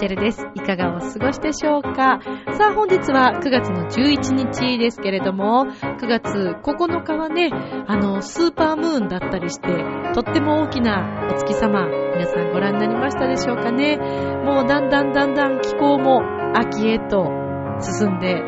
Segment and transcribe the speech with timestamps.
[0.00, 0.46] チェルです。
[0.54, 1.92] いかがお過ごしでしょうか？
[2.56, 7.50] さあ本日は9月の11日ですけれども、9月9日はね、
[7.86, 9.68] あの、スーパームーンだったりして、
[10.14, 13.98] とっても大きなお月様、皆さんご覧になりましたでしょうかね？
[13.98, 16.22] もうだんだんだんだん気候も
[16.54, 17.26] 秋へと
[17.82, 18.42] 進んで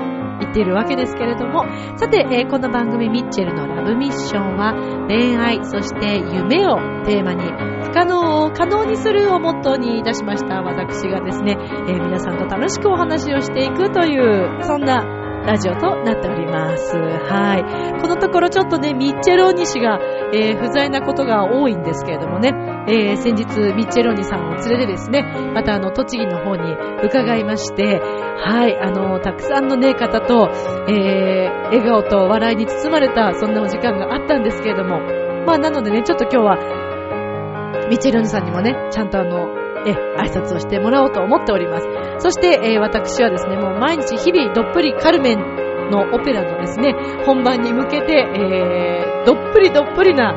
[0.53, 1.65] っているわけですけれども、
[1.97, 4.75] さて、えー、この番組ミッチェルのラブミッションは
[5.09, 7.43] 恋愛、そして夢をテーマに
[7.83, 11.57] 不可能を可能にするをモットーにいたしました私がですね、
[11.89, 15.03] えー、皆さんと楽しくお話をしていくという、そんな
[15.45, 16.97] ラジオとなっております。
[16.97, 18.01] はい。
[18.01, 19.99] このところちょっとね、ミッチェローニ氏が、
[20.33, 22.53] えー、不在なことが多いんですけれどもね、
[22.89, 28.01] えー、先日ミッチェローニさんを連れてですね、またあの、栃木の方に伺いまして、
[28.45, 30.51] はい、あの、たくさんのね、方と、
[30.89, 34.99] えー、笑顔と笑いに包まれた、そんなお時間があったんですけれども、
[35.47, 39.47] まあ、なのでね、ちょっと今日は、ミチェローニさんにもね、ちゃんとあの、
[39.87, 41.87] え、挨拶をしてもらおうと思っております。
[42.19, 50.35] そして、えー、私はですね、もう毎日日々どっぷりカルメンのオペラのですね、本番に向けて、えー、どっぷりどっぷりな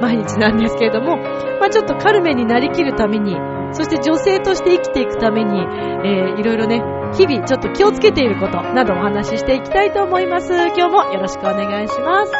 [0.00, 3.36] 毎日なんですけれども、まあちょっとカルメンになりきるために、
[3.72, 6.82] そして女性として生きていくために、えー、いろいろね、
[7.14, 10.52] 日々ちょっと気をつけていることなどお話ししていきたいと思います。
[10.52, 12.32] 今日もよろしくお願いします。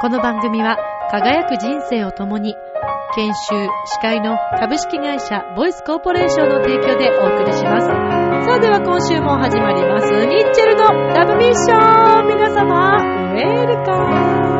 [0.00, 0.78] この番組は
[1.10, 2.56] 輝く人生を共に
[3.14, 7.86] 研修、司会の株式会社ボイスコーポレーションの提供でお送りします。
[7.86, 10.12] さあでは今週も始まります。
[10.26, 12.96] ミッチェルのラブミッション皆様、
[13.32, 14.51] ウェルカム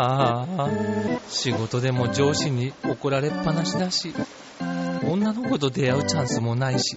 [0.00, 0.70] ああ、
[1.28, 4.14] 仕事でも上司に怒られっぱなしだし、
[5.04, 6.96] 女の子と出会うチャンスもないし、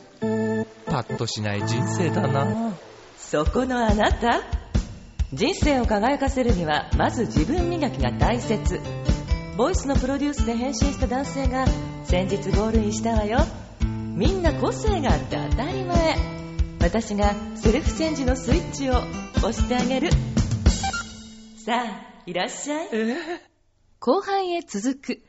[0.85, 2.73] パッとしない人生だな。
[3.17, 4.43] そこのあなた。
[5.33, 8.79] 人生を輝かせるにはまず自分磨きが大切。
[9.57, 11.65] ボイスのプロデュースで変身した男性が
[12.03, 13.39] 先日ゴールインしたわよ。
[13.79, 16.17] みんな個性があって当たり前。
[16.79, 18.97] 私がセルフチェンジのスイッチを
[19.37, 20.11] 押してあげる。
[21.65, 22.87] さあいらっしゃい、
[23.99, 25.21] 後半へ続く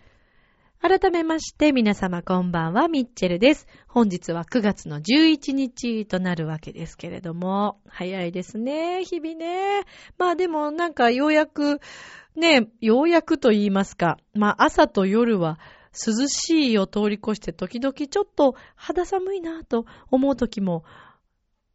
[0.81, 3.67] 改めまして皆様こんばんは、ミッチェルです。
[3.87, 9.85] 本日は9月の11日となるわけですけれども、早いですね、日々ね。
[10.19, 11.81] まあでもなんかようやく、
[12.37, 15.59] ね、ようやくと言いますか、まあ朝と夜は
[15.93, 20.85] 涼しいを通り越して時々ちょっと肌寒いなと思う時も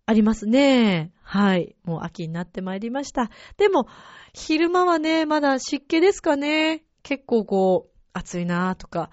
[0.06, 1.12] ありますね。
[1.28, 1.76] はい。
[1.84, 3.30] もう秋になってまいりました。
[3.58, 3.90] でも、
[4.34, 6.86] 昼間はね、まだ湿気ですかね。
[7.04, 9.10] 結構こう、暑いなとか、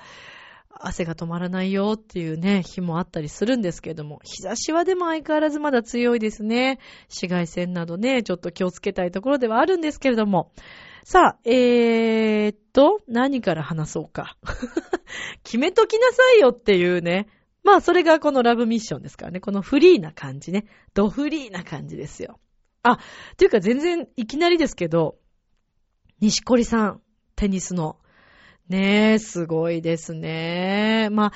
[0.70, 6.78] 汗が止まらないよっていうね、日もあったりするんですけれども、日差しはでも相変わらずまだ強いですね。
[7.08, 10.52] 紫外線などね、ちょっと気をつけたいところではあるんですけれども。
[11.02, 14.36] さあ、えーっと、何から話そうか。
[15.42, 17.26] 決めときなさいよっていうね。
[17.64, 19.40] まあ、それがこのラブミッションですからね。
[19.40, 20.66] このフリーな感じね。
[20.92, 22.38] ドフリーな感じですよ。
[22.82, 22.98] あ、
[23.38, 25.16] というか全然いきなりですけど、
[26.20, 27.00] 西堀さん、
[27.34, 27.98] テニスの
[28.68, 31.08] ねえ、すごいですね。
[31.10, 31.32] ま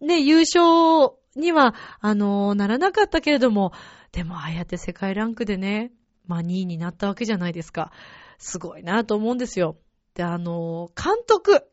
[0.00, 3.72] あ、ね、優勝には、あの、ならなかったけれども、
[4.12, 5.92] でも、ああやって世界ランクでね、
[6.26, 7.92] まあ、2位になったわけじゃないですか。
[8.38, 9.76] すごいなと思うんですよ。
[10.14, 11.66] で、あの、監督。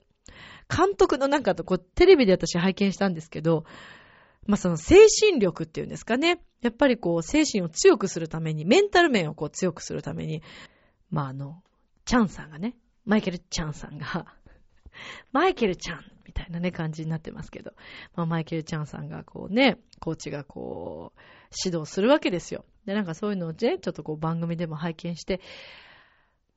[0.69, 3.63] 監督のなんかと、こう、テレビで私拝見したんですけど、
[4.47, 6.41] まあ、その精神力っていうんですかね。
[6.61, 10.41] やっぱりこう、精神を強くするために、メンタル面をこう強くするために、
[11.09, 11.61] まあ、あの、
[12.05, 12.75] チャンさんがね、
[13.05, 14.33] マイケル・チャンさんが
[15.31, 17.73] マイケルちゃんみたいなね、感じになってますけど。
[18.15, 21.19] まあ、マイケルちゃんさんがこうね、コーチがこう、
[21.63, 22.65] 指導するわけですよ。
[22.85, 25.41] で、なんかそういうのをね、ちょっとこう番組でも拝見して、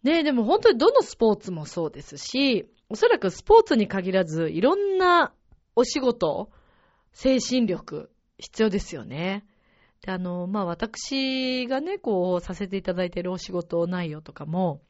[0.02, 5.32] ねでも本当にどのスポーツもそうですし、おそらくスポーツに限らず、いろんな
[5.76, 6.50] お仕事、
[7.12, 9.44] 精神力、必要ですよね。
[10.02, 14.80] で、あの、まあ、私がね、こう、させていただいているお仕事内容とかも、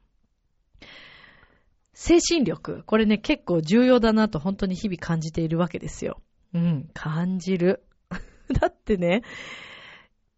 [1.93, 2.83] 精神力。
[2.87, 6.23] これね、結構重要だなと本当に日々感じているわけですよ。
[6.55, 7.83] うん、感じる。
[8.61, 9.23] だってね、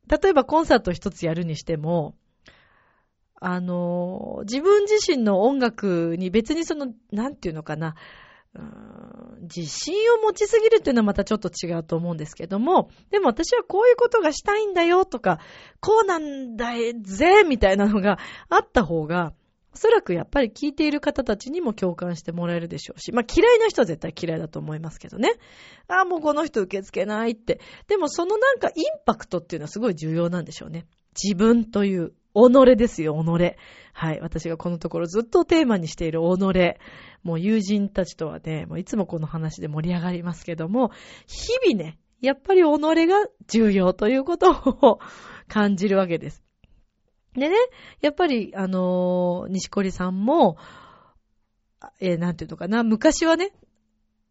[0.08, 2.16] 例えばコンサート一つやるにしても、
[3.44, 7.96] あの、自分自身の音楽に別にその、なんていうのかな、
[9.42, 15.40] 自信を持ちすぎるっていうのはまたちょっと違うと思うんですけども、でも私はこういうことがしたいんだよとか、
[15.80, 16.72] こうなんだ
[17.02, 18.18] ぜみたいなのが
[18.48, 19.32] あった方が、
[19.74, 25.32] おそらくやっぱり聞いている方たちにも共感してもらえるでしょうし、まあ嫌いな人は絶対嫌いだと思いますけどね。
[25.88, 27.60] ああ、もうこの人受け付けないって。
[27.88, 30.86] でもそのなんかインパクトっていうのはすごい重要なんでしょうね。
[31.20, 33.56] 自分という己ですよ、己。
[33.92, 34.20] はい。
[34.20, 36.24] 私がこのところずっとテーマにしている己。
[37.22, 40.90] もう友人たちとはね、もういつもこの話で盛り上がりますけども、
[41.26, 45.00] 日々ね、やっぱり己が重要ということを
[45.48, 46.42] 感じるわけです。
[47.34, 47.56] でね、
[48.00, 50.56] やっぱり、あのー、西堀さんも、
[52.00, 53.52] えー、なんていうのかな、昔はね、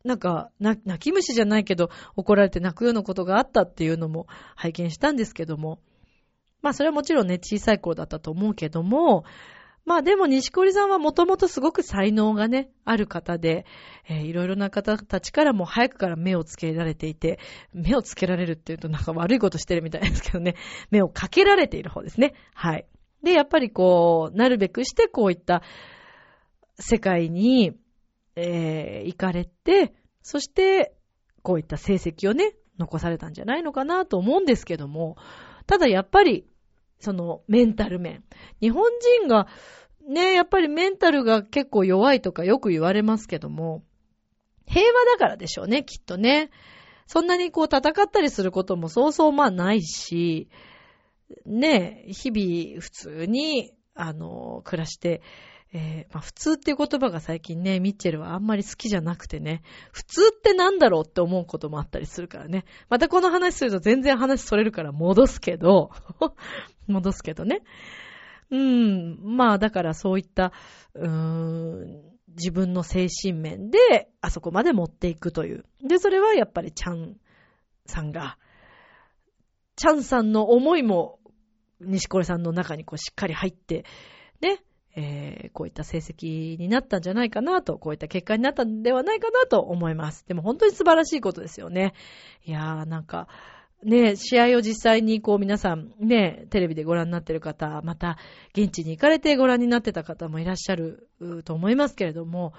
[0.04, 5.80] なんか、泣き虫じゃないけど、怒られて泣くようなことがあったっていうのも拝見したんですけども、
[6.62, 9.24] まあそれはもちろんね、小さい頃だったと思うけども、
[9.84, 13.66] まあでも西堀さんはもともとすごく才能がね、ある方で、
[14.08, 17.40] えー、いろいろな方たちからも早くから目をつけられていて、
[17.74, 20.56] 目をつけられるっていうとなんか悪いことしてるみたいですけどね、
[20.92, 22.36] 目をかけられている方ですね。
[22.54, 22.86] はい。
[23.24, 25.64] で、やっぱりこう、なるべくしてこういった
[26.80, 27.78] 世界に、
[28.36, 30.96] えー、行かれて、そして、
[31.44, 35.18] こういった成績をね、残されたんじゃないのかなと思うんですけども、
[35.66, 36.48] ただやっぱり、
[37.02, 38.24] そのメンタル面。
[38.62, 38.90] 日本
[39.20, 39.48] 人が、
[40.08, 43.84] ね、やっぱりメンタルが結構弱いとかよく言われますけども、
[44.66, 46.50] 平和だからでしょうね、きっとね。
[47.08, 50.48] そんなにこう戦ったりすることもそうそうまあないし、
[51.46, 55.22] ね、日々普通に、あの、暮らして、
[55.74, 59.62] えー、まあ、普通っていう言葉が最近ね、ミッチェルはあんまり好きじゃなくてね、
[59.94, 62.66] 普通ってなんだろうって思うこともあったりするからね。
[62.90, 65.92] またこの話すると全然話それるから戻すけど、
[66.92, 67.62] 戻すけどね。
[68.52, 70.52] うん、まあだからそういった、
[70.94, 75.66] うーん、自分の精神面であそこまで持っていくという。
[75.82, 77.18] で、それはやっぱりチャン
[77.86, 78.38] さんが、
[79.76, 81.20] チャンさんの思いも
[81.80, 83.86] 西これさんの中にこうしっかり入って、
[84.42, 84.64] ね、
[84.96, 90.26] えー、こういった成績になったんじゃないかなと、こういった結果になったんではないかなと思います。
[90.28, 91.94] でも本当に素晴らしいことですよね。
[92.44, 93.28] いやーなんか、
[93.84, 98.18] ね、試合を実際にこう皆さんね、テレビでご覧になっている方、また
[98.56, 101.10] 現地に行かれてご覧になってた方もいらっしゃる
[101.46, 102.54] と思いますけれども、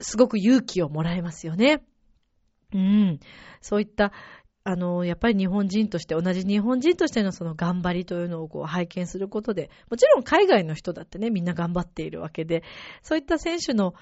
[0.00, 1.84] すごく勇気をもらえますよね。
[2.74, 3.20] うん。
[3.60, 4.12] そういった
[4.64, 12.62] あの、やっぱり日本人として、同じ日本人としてのその頑張りというのをこう拝見することで、もちろん海外の人だってね、みんな頑張っているわけで、
[13.02, 13.94] そういった選手の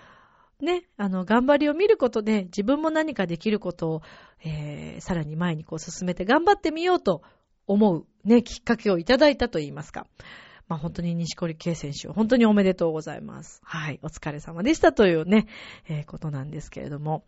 [0.61, 4.03] ね、あの、頑張りを見ることで、自分も何かできることを、
[4.45, 7.23] えー、さらに前にこう進めて頑張ってみようと
[7.67, 10.07] 思う、ね、きっかけをいただいたと言いますか。
[10.71, 13.61] まあ本当に西堀圭選手、本当におめでとうございます。
[13.65, 15.49] はい、お疲れ様でしたというね、
[15.89, 17.25] えー、ことなんですけれども。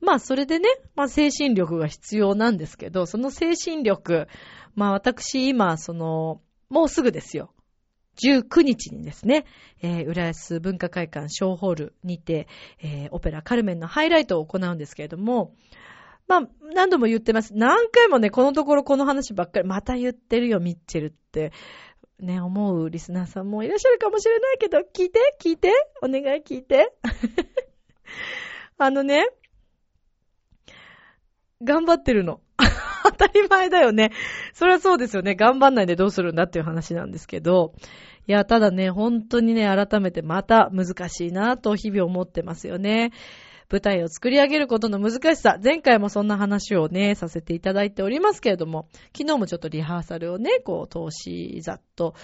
[0.00, 4.28] まあそれでね、まあ精神力が必要なんですけど、その精神力、
[4.76, 7.52] まあ私今、その、もうすぐですよ。
[8.22, 9.44] 19日にですね、
[9.82, 12.48] えー、浦安文化会館小ホールにて、
[12.82, 15.54] えー、オペラカルメンのハイライトを行うんですけれども、
[16.28, 17.54] まあ、何度も言ってます。
[17.54, 21.52] 何回もね、このところこの話ばっかり、また言ってるよ、ミッチェルって。
[22.18, 25.70] ね、思うリスナーさんもいらっしゃるかもしれないけど、聞いて、聞いて、
[26.02, 26.94] お願い聞いて。
[28.78, 29.26] あのね、
[31.62, 32.40] 頑張ってるの。
[33.16, 34.12] 当たり前だよね。
[34.52, 35.34] そりゃそうですよね。
[35.34, 37.74] 頑張んないでどうするんだっていう話なんですけど。
[38.28, 43.12] いや、ただね、本当にね、改めてまた難しいなと日々思ってますよね。
[43.68, 52.14] 舞台を作り上げることの難しさ、前回もそんな話をね、させていただいておりますけれども、昨日もちょっとリハーサルをね、こう、投資ざっと、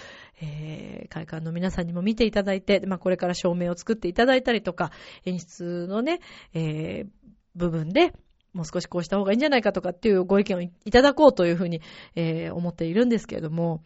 [0.40, 4.92] えー、会館の皆さんにも見ていただいて、まあ、これから照明を作っていただいたりとか、
[5.24, 6.20] 演出のね、
[6.54, 8.12] えー、部分で、
[8.52, 11.80] もう少しこうした方がいいんじゃないかとかっていうご意見をいただこうというふうに、
[12.14, 13.82] えー、思っているんですけれども、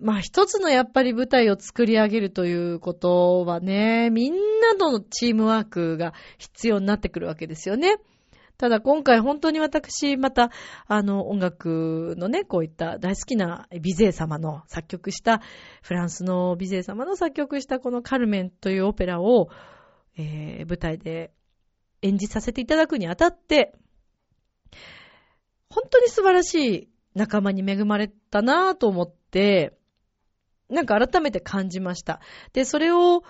[0.00, 7.96] まあ一つのやっぱり舞台を作り上げるということはね、みんなのチームワークが必要になってくるわけですよね。
[8.58, 10.50] ただ今回本当に私、また、
[10.88, 15.40] あの、音楽のね、こういった大好きなビゼー様の作曲した、
[15.80, 19.48] フランスのビゼー様の作曲したこのカルメンというオペラを、
[20.16, 21.30] えー、舞台で
[22.02, 23.74] 演じさせていただくにあたって、
[25.70, 29.76] 本当に素晴らしい仲間に恵まれたなぁと思って、
[30.68, 32.20] なんか改めて感じました。
[32.52, 33.22] で、それを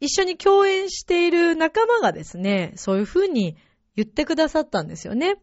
[0.00, 3.56] 一緒に共演している仲間がですね、そういうふうに
[3.96, 5.36] 言ってくださったんですよね。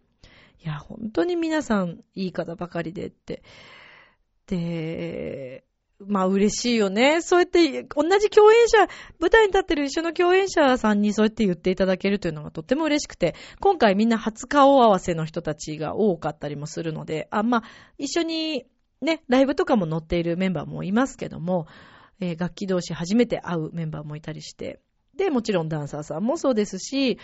[0.63, 3.43] いや、本当に皆さんいい方ばかりでって。
[4.47, 5.66] で、
[5.99, 7.21] まあ嬉しいよね。
[7.21, 8.87] そうやって、同じ共演者、
[9.19, 17.63] 舞台に立ってる一緒の共演者さんにそうやって言っていただけるというのがとっても嬉しくて、今回みんな初顔合わせの人たちが多かったりもするので、あ、まあ、
[17.97, 18.67] 一緒に
[19.01, 21.67] ね、ライブとかも載っているメンバーもいますけども、
[22.19, 24.79] えー、楽器同士初めて会うメンバーもいたりして、
[25.17, 27.17] で、もちろんダンサーさんもそうですし、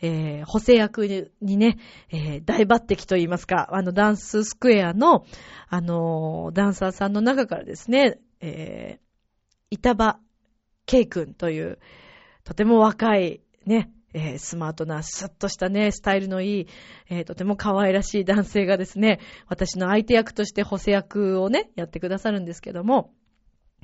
[0.00, 1.06] えー、補正役
[1.40, 1.78] にね、
[2.10, 5.26] えー、大抜擢と言いますか、あの、ダンススクエアの、
[5.68, 9.00] あのー、ダンサーさんの中からですね、えー、
[9.70, 10.18] 板場
[10.86, 11.78] 圭君という、
[12.44, 16.66] とても若い、ね、えー、スマートな、スッとしたね、スタイルのいい、
[17.08, 23.12] えー、とても可愛らしい男性がですね、私の相手役として補正役をね、やってくださるんですけども、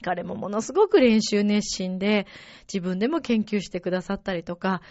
[0.03, 2.27] 彼もものすごく練習熱心で、
[2.73, 4.83] 自分でも研究してくださったりとか、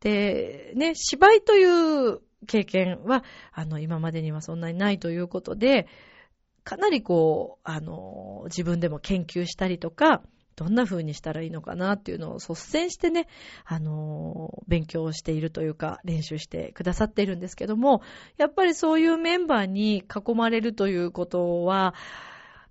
[0.00, 1.64] で、ね、芝居とい
[2.10, 5.86] う経験は、あの、今までにはそんなにないということで、
[6.62, 10.22] かなりこう、あの、自分でも研究したりとか、
[10.56, 13.26] どんな風にしたらいいのかなっていうのを率先してね、
[13.64, 18.02] あの、勉強しているというか、練習してくださっているんですけども、
[18.36, 21.94] やっぱりそういうメンバーに囲まれるということは、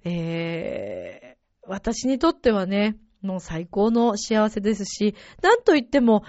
[0.06, 6.24] えー、私にとってはね、もう最高の幸せですし、なんといっても、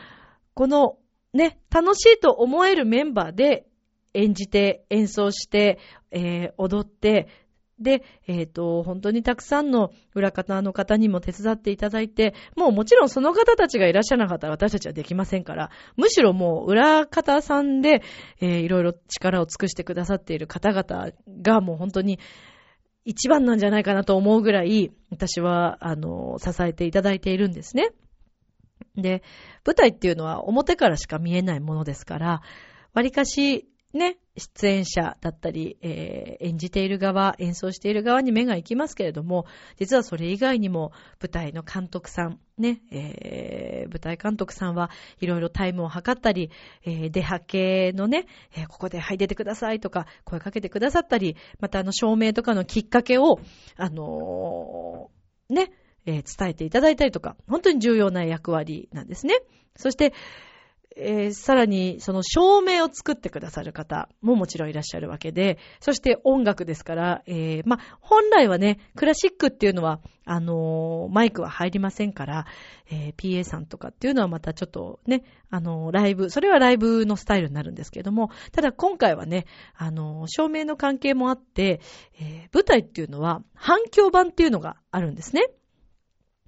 [0.54, 0.96] この
[1.32, 3.66] ね、楽しいと思えるメンバーで
[4.14, 5.78] 演じて、演奏して、
[6.12, 7.28] えー、踊って、
[7.80, 18.02] で、えっ、ー、と、本当にたくさんの裏方の方にも手伝っていただいて、もうもちろんその方たちがいらっしゃらなかったら私たちはできませんから、むしろもう裏方さんで、
[18.40, 21.10] えー、いろいろ力を尽くしてくださっている方々
[21.42, 22.20] がもう本当に
[23.04, 27.90] 一番なんじゃないかなと思うぐらい、私は、あの、支えていただいているんですね。
[28.96, 29.22] で、
[29.64, 32.42] 舞台っていうのは表からしか見えないものですから、
[32.92, 39.46] わりかしね、出演者だったり、えー、演じている側、演奏している側に目が行きますけれども、
[39.78, 46.50] 実はそれ以外にも舞台の監督さん、ね、えー、舞台監督さんはいろいろタイムを測ったり、
[46.84, 53.40] えー、出はけのね、えー、ここではい出てくださいとか声かけてくださったり、またあの照明とかのきっかけを、
[53.76, 55.72] あのー、ね、
[56.06, 59.34] え、伝えていただいたりとか、本当に重要な役割なんですね。
[59.76, 60.12] そして、
[60.96, 72.46] えー、さらに、その照明を作ってくださる方ももちろんいらっしゃるわけで、そして音楽ですから、えー、ま本来はね、クラシックっていうのは、あのー、マイクは入りませんから、
[72.90, 79.46] え PA さんとかっていうのはまたちょっとね、あのライブ、それはライブのスタイルになるんですけども、ただ今回はね、
[79.76, 81.80] あの照明の関係もあって、
[82.20, 85.42] え舞台っていうのは反響板っていうのがあるんですね。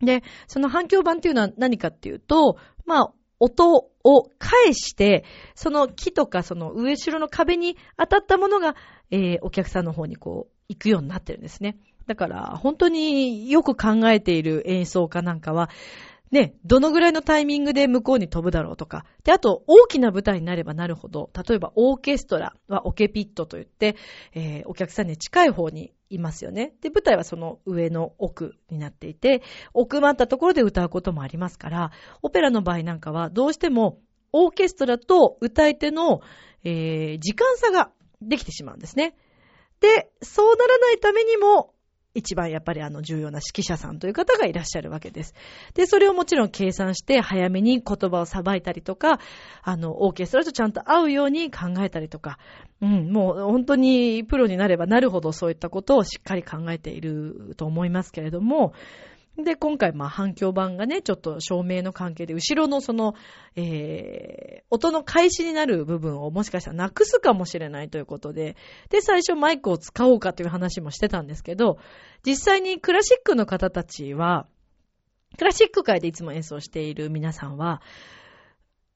[0.00, 5.24] で、その反響板っていうのは何かっていうと、まあ、音を返して、
[5.54, 8.76] その木とかその上後ろの壁に当たったものが、
[9.10, 11.78] えー、お客さんの方にこう、行くようになってるんですね。
[12.06, 15.70] だから、本当によく考えている演奏家なんかは、
[16.30, 19.04] ね、どのぐらいのタイミングで向こうに飛ぶだろうとか。
[19.24, 23.96] で、あと、大きな舞台になればなるほど、例えばオーケストラはオケピットといって、
[24.34, 26.74] えー、お客さんに近い方にいますよね。
[26.80, 29.42] で、舞台はその上の奥になっていて、
[29.72, 31.90] 奥まったところで歌うこともありますから、
[32.22, 34.00] オペラの場合なんかはどうしても
[34.32, 36.20] オーケストラと歌い手の、
[36.64, 37.90] えー、時間差が
[38.20, 39.16] できてしまうんですね。
[39.80, 41.74] で、そうならないためにも、
[42.16, 45.34] 一番やっぱりあの重要な指揮者さんという方がいらっしゃるわけです。
[45.74, 49.20] で、それをもちろん計算して早めに言葉をさばいたりとか、
[49.62, 52.38] あの、オーケストラとちゃんと合うように考えたりとか、
[52.80, 58.72] うん、もう本当にプロになればなるほどそういったことをしっかり考えていると思いますけれども、
[59.38, 63.14] で、今回、まあ、反響板がね、ちょっと照明の関係で、後ろのその、
[63.54, 68.56] えー、音の開始になる部分をもしかしたらなくすかもしれないということで、
[68.88, 71.78] で、最初マイクを使おうかという話もしてたんですけど、
[72.24, 74.46] 実際にクラシックの方たちは、
[75.36, 77.82] クラシック界でいつも演奏している皆さんは、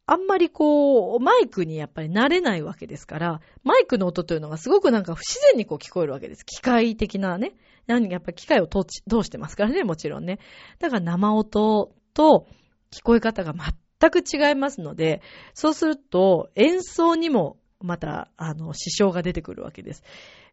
[0.06, 6.44] あんまりこう、マイクにやっぱり慣れないわけですから、マイクの音というのがすごくなんか不自然にこう聞こえるわけです。
[6.44, 7.52] 機械的なね。
[7.90, 10.38] 何やっぱ機械を通してますからね、もちろんね。
[10.78, 12.46] だから生音と
[12.90, 15.22] 聞こえ方が全く違いますので、
[15.54, 20.02] そうすると演奏にもまた、あの、支障が出てくるわけです。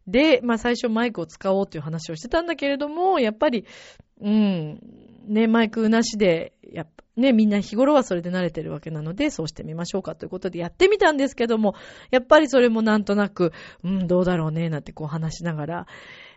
[0.06, 3.66] で、まあ最初マイクを使おうという話をしてたんだけれども、やっぱり、
[4.20, 4.80] うん、
[5.26, 11.74] ね、マイクなしで、やっぱ、ね、みんな日頃はそれで慣れてるわけなので、そうしてみましょうかということでやってみたんですけども、
[12.10, 13.52] やっぱりそれもなんとなく、
[13.84, 15.86] うん、どうだろうね、なんてこう話しながら、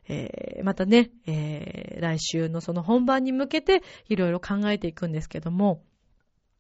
[0.08, 5.82] えー、またね、えー、来週のその本番に向けていろいろ考えていくんですけども、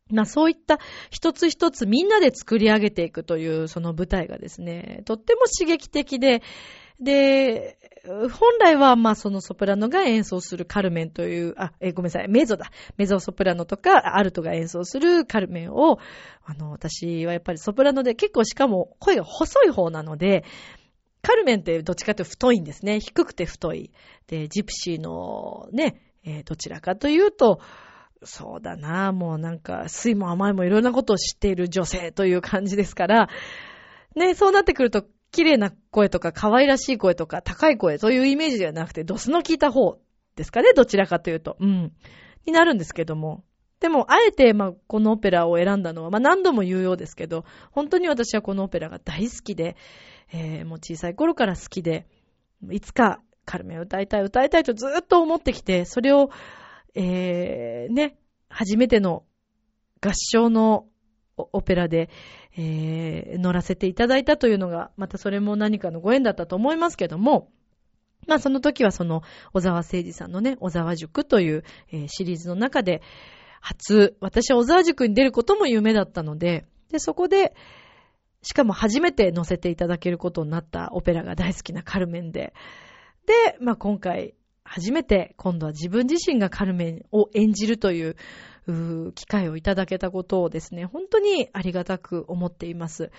[0.09, 0.79] まあそういった
[1.09, 6.41] 一つ一つみんなで作り上げていくというその舞台がですね、とっても刺激的で、
[7.01, 12.71] で、本来は、まあ、そのソプラノが演奏するカルメンという、あ、え、ごめんなさい、メゾだ。
[12.97, 15.97] メゾソプラノとか、アルトが演奏するカルメンを、
[16.45, 20.43] あの、私はやっぱりソプラノで結構しかも声が細い方なので、
[21.21, 22.99] カルメンってどっちかというと太いんですね。
[22.99, 23.91] 低くて太い。
[24.27, 27.59] で、ジプシーのね、えー、どちらかというと、
[28.23, 33.29] そうだな、もうなんか、酸いも甘いもいろんなことを知っている女性という感じですから、
[34.15, 39.97] ね、そうなってくると、綺麗な声とか、可愛らしい声とか、高い声というイメージではなくて、ドスの効いた方
[40.35, 41.57] ですかね、どちらかというと。
[41.59, 41.93] うん。
[42.45, 43.43] になるんですけども。
[43.79, 49.75] でも、あえて、まあ、このオペラを選んだのは、まあ、何度も言うようですけど、本当に私はこのオペラが大好きで、
[50.31, 52.07] えー、もう小さい頃から好きで、
[52.69, 56.29] いつかカルメンを歌いたい、歌いたいとずっと思ってきて、それを、
[56.95, 58.17] えー、ね、
[58.49, 59.23] 初めての
[60.01, 60.87] 合唱の
[61.37, 62.09] オペラで、
[62.57, 67.49] えー、乗らせていただいたというのが、またそれも何かのご縁だったと思いますけども、
[68.27, 69.23] まあその時はその
[69.53, 73.01] 小沢誠二さんのね、小沢塾という、えー、シリーズの中で、
[73.61, 77.53] 初、私は小沢塾に出ることも夢だったので、で、そこで、
[78.43, 82.53] しかも初めて載せていただけることになったオペラが大好きなカルメンで、
[83.25, 84.33] で、まあ今回、
[84.63, 88.15] 初めて今度は自分自身がカルメンを演じるという、
[89.15, 93.11] 機会をいただけたことをですね、本当にありがたく思っています。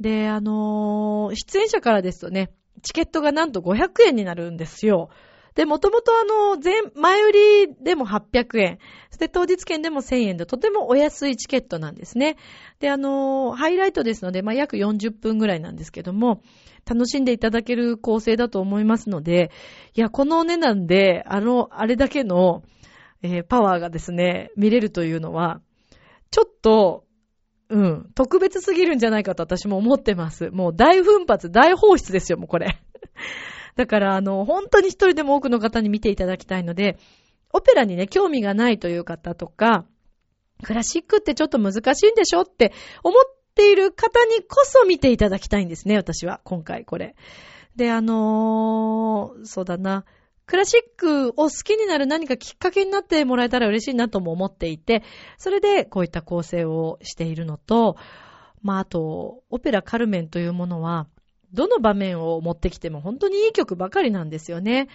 [0.00, 5.10] で、あのー、出演者からですとね、チケットがなんと500円になるんですよ。
[5.56, 8.78] で、もともとあの、前、前売りでも800円。
[9.10, 12.36] そして当日券でも1000円でとてもお安いチケットなんですね。
[12.78, 16.42] で、あの、ハイライトですので、まあ、約40分ぐらいなんですけども、
[16.84, 19.50] 楽しんでいただける構成だと思いますので、
[19.94, 22.62] いや、このお値段で、あの、あれだけの、
[23.22, 25.62] えー、パワーがですね、見れるというのは、
[26.30, 27.04] ちょっと、
[27.70, 30.50] うん、特別すぎるんじゃないかと私も思ってます。
[30.50, 32.78] もう大奮発、大放出ですよ、もうこれ。
[33.76, 36.98] だから、あの、本当に一人でも多くの方に見ていただきたいので、
[37.52, 39.84] オペラにね、興味がないという方とか、
[40.62, 43.22] クラシックってちょっと難しいんでしょって思っ
[43.54, 46.40] ている方にこそ見ていただきたいんですね、私は。
[46.44, 47.14] 今回、これ。
[47.76, 50.04] で、あのー、そうだな。
[50.46, 55.02] クラシックを好きになる何かきっかけになってもらえたら嬉しいなとも思っていて、
[55.36, 57.96] それでこういった構成をしているのと、
[58.62, 61.06] まあ、あと、オペラカルメンというものは、
[61.56, 64.88] どの場面を持ってきても本当にいい曲ばかりなんですよね。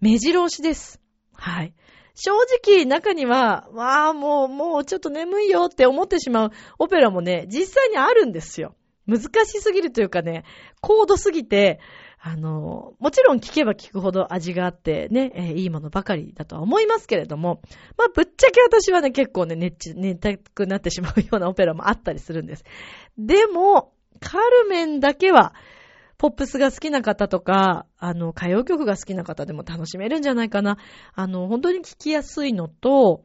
[0.00, 1.00] 目白押しです。
[1.34, 1.74] はい。
[2.14, 2.32] 正
[2.64, 8.74] 直中には、わあ、もう、もうちょっと眠いよって思ってしまうオペラもね、実際にあるんですよ。
[9.06, 10.44] 難しすぎるというかね、
[10.80, 11.78] 高度すぎて、
[12.18, 17.60] あの、もちろん聞けば聞くほど味があってね、えー、いいものばかりだとは思いますけれども、
[17.96, 22.64] まあ、ぶっちゃけ私はね、結構ね、寝ち、寝たくなってしまうようなオペラもあったりするんです。
[23.18, 25.54] でも、カルメンだけは、
[26.18, 30.78] ポップスが好きな方とか、あの、歌謡曲が好きな方でも楽しめるんじゃないかな。
[31.14, 33.22] あの、本当に聴きやすいのと、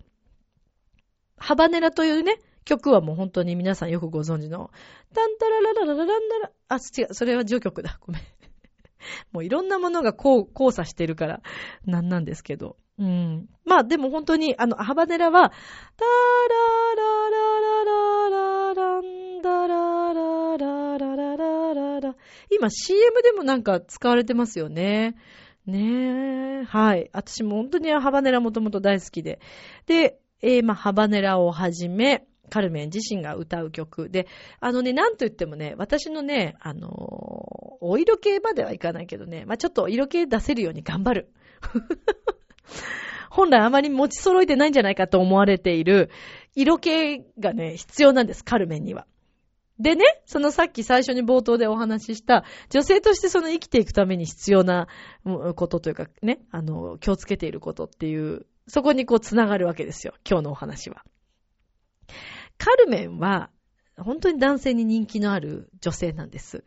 [1.38, 4.71] ハバネラというね、曲はもう本当に皆さんよくご存知の、
[5.13, 7.97] タンタラララララランダラ、あ、違う、それは序曲だ。
[8.01, 8.21] ごめん。
[9.32, 11.41] もういろんなものが交差してるから、
[11.86, 12.77] なんなんですけど。
[12.99, 13.49] うん。
[13.65, 15.51] まあでも本当に、あの、ハバネラは、
[15.97, 16.62] タラ
[16.95, 19.81] ララララララランダララララララララ
[22.51, 25.15] 今 CM でもなんか使われてますよね。
[25.65, 26.63] ねえ。
[26.63, 27.09] はい。
[27.13, 29.39] 私も本当にハバネラもともと大好きで。
[29.85, 34.27] で、えー、まあ、ハバネラをはじめ、カルメン自身が歌う曲で、
[34.59, 36.91] あのね、なんと言ってもね、私のね、あのー、
[37.79, 41.31] お色系まではいかないけどね、まあ、ちょっと色系出せるように頑張る。
[43.29, 46.09] 本来あまり持ち揃えてないんじゃないかと思われている
[46.53, 49.07] 色気がね、必要なんです、カルメンには。
[49.82, 54.88] でね、そのさっき最初に冒頭でお話しした、女性としてその生きていくために必要な
[55.56, 61.04] ことというかね、あの、気をつけていることっていう、そこにこう繋がるわけですよ、今日のお話は。
[62.60, 63.50] カルメンは、
[63.98, 66.63] 本当に男性に人気のある女性なんです。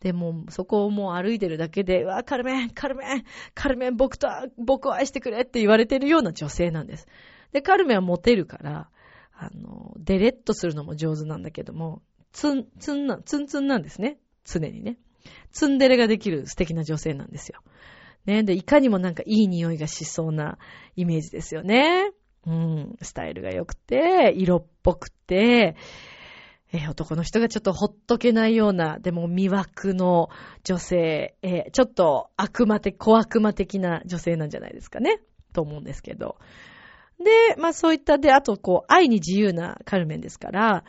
[0.00, 3.24] でも、そこをもう歩いてるだけで、わ、カルメン、カルメン、
[3.54, 7.06] カルメン、僕と、僕を愛してくれって言われてるような女性なんです。
[7.52, 8.90] で、カルメンはモテるから、
[9.36, 12.02] あの、デレッとするのも上手なんだけども、
[12.34, 14.18] ツン、ツンな、ツンツンなんですね。
[14.44, 14.98] 常にね。
[15.52, 17.60] ツンデレができる素敵な女性なんですよ。
[18.26, 18.42] ね。
[18.42, 20.58] で、いかにもなんかいい匂いがしそうな
[20.96, 22.10] イメージですよね。
[22.44, 22.96] うん。
[23.00, 25.76] スタイルが良くて、色っぽくて、
[26.72, 30.28] え、男の人がちょっとほっとけないような、でも魅惑の
[30.64, 35.20] 女性、え、ちょっと悪魔的、小悪魔的な女性なんじゃないですかね。
[35.52, 36.36] と思うんですけど。
[37.22, 40.84] で、まあそういったで、あとこう、愛に自由なカルメンですから、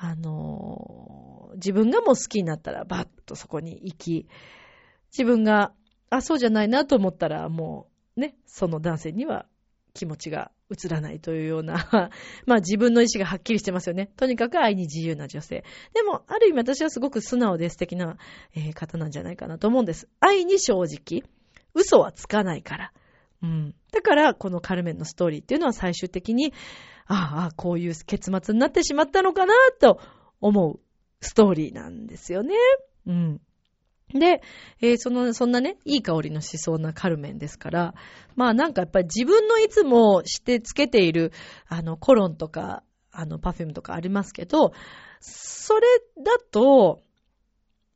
[0.00, 4.28] あのー、自分がもう好きになったらバッとそこに行き、
[5.10, 5.72] 自分が、
[6.10, 9.46] あ、そうじゃないなと思ったらもうね、その男性には
[9.94, 11.88] 気持ちが移らないというような
[12.46, 14.10] まあ自分の意志がはっきりしてますよね。
[14.16, 15.64] とにかく愛に自由な女性。
[15.94, 18.16] でも、ある意味私はすごく素直で素敵な、
[18.54, 20.08] えー、方なんじゃないかなと思うんです。
[20.20, 21.24] 愛に正直。
[21.74, 22.92] 嘘はつかないから。
[23.42, 23.74] うん。
[23.92, 26.52] だから、このカルメンのストーリーっていうのは最終的に、
[27.08, 30.00] ああ、こういう結末になってしまったのかなと
[30.40, 30.80] 思う
[31.20, 32.54] ストーリーなんですよね。
[33.06, 33.40] うん。
[34.12, 34.42] で、
[34.80, 37.94] えー、その、そんなね、いい香りのしそうなカルメンですから、
[38.36, 41.32] まあなんかやっぱり自分のいつもしてつけている、
[41.66, 44.72] あの、コロンとか、あの、パフュームとかありますけど、
[45.20, 45.86] それ
[46.22, 47.00] だと、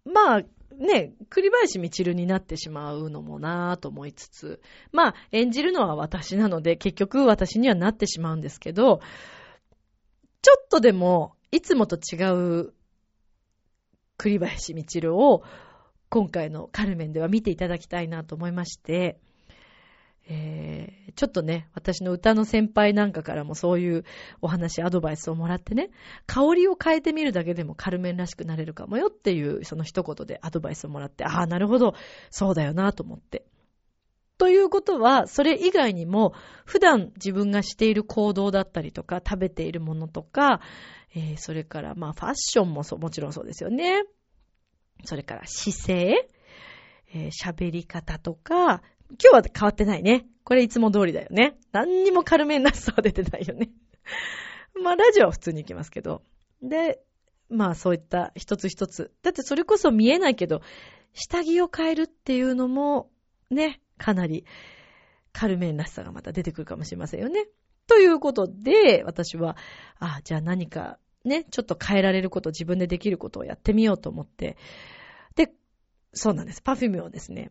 [0.05, 0.43] まあ、
[0.79, 4.61] ね、栗林みちるになってしまうのもなぁと思いつつ、
[4.93, 9.01] まあ、演じるのは私なので、結局私にはなってしまうんですけど、
[10.43, 12.75] ちょっとでも、いつもと違う
[14.17, 15.43] 栗林みちるを、
[16.09, 19.19] 今回のカルメンでは見ていただきたいなと思いまして、
[20.29, 24.05] えー、ちょっとね、私の歌の先輩なんかからもそういう
[24.41, 25.91] お話、アドバイスをもらってね、
[26.27, 31.95] 香りを変えてみるだけでもカルメンらしくなれるかもよっていう、その一言でアドバイスをもらって、ああ、なるほど、
[32.31, 33.45] そうだよなと思って。
[34.39, 40.61] ということは、それ以外にも、普段自分がしている行動だったりとか、食べているものとか、
[41.15, 44.03] えー、それから、まあ、ファッションもそう、もちろんそうですよね。
[45.05, 46.29] それから姿勢、
[47.15, 48.83] えー、喋り方とか、
[49.21, 50.27] 今日は変わってないね。
[50.45, 51.57] これいつも通りだよね。
[51.73, 53.71] 何にも軽めなさは出てないよね。
[54.83, 56.23] まあ、ラジオは普通に行きますけど。
[56.63, 57.01] で、
[57.49, 59.13] まあ、そういった一つ一つ。
[59.23, 60.63] だってそれこそ見えないけど、
[61.13, 63.11] 下着を変えるっていうのも、
[63.51, 64.47] ね、かなり
[65.33, 67.47] 軽めなさがまた出てくるかもしれませんよね。
[67.87, 69.57] ということで、私は、
[69.99, 74.57] あ、じゃあ何かね、ちょっと変えられること、自分でできることをやってみようと思って、
[75.35, 75.53] で、
[76.13, 76.63] そうなんです。
[76.63, 77.51] パフュームをですね、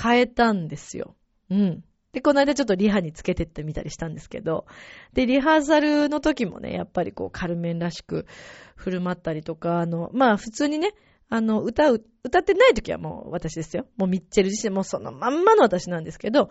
[0.00, 1.16] 変えたんですよ。
[1.50, 1.84] うん。
[2.12, 4.66] で、この間ちょっとリハにつけてってみたりしたんですけど、
[5.12, 8.26] で、リハーサルの時もね、やっぱりこう、カルメンらしく
[8.74, 10.92] 振る舞ったりとか、あの、まあ普通にね、
[11.28, 13.86] あの、歌う、歌ってない時はもう私ですよ。
[13.96, 16.50] もうミッチェル自身もそのまんまの私なんですけど、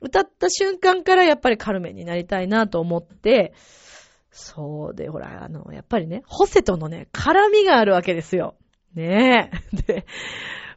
[0.00, 3.52] 歌った瞬間からやっぱりカルメンになりたいなと思って、
[4.30, 8.54] そうで、ほら、あの、やっぱりね、ホセとのね、絡みがあるわけですよ。
[8.94, 9.76] ねえ。
[9.82, 10.06] で、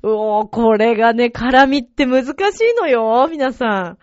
[0.05, 2.35] うおー、これがね、絡みって難しい
[2.79, 3.97] のよ、皆さ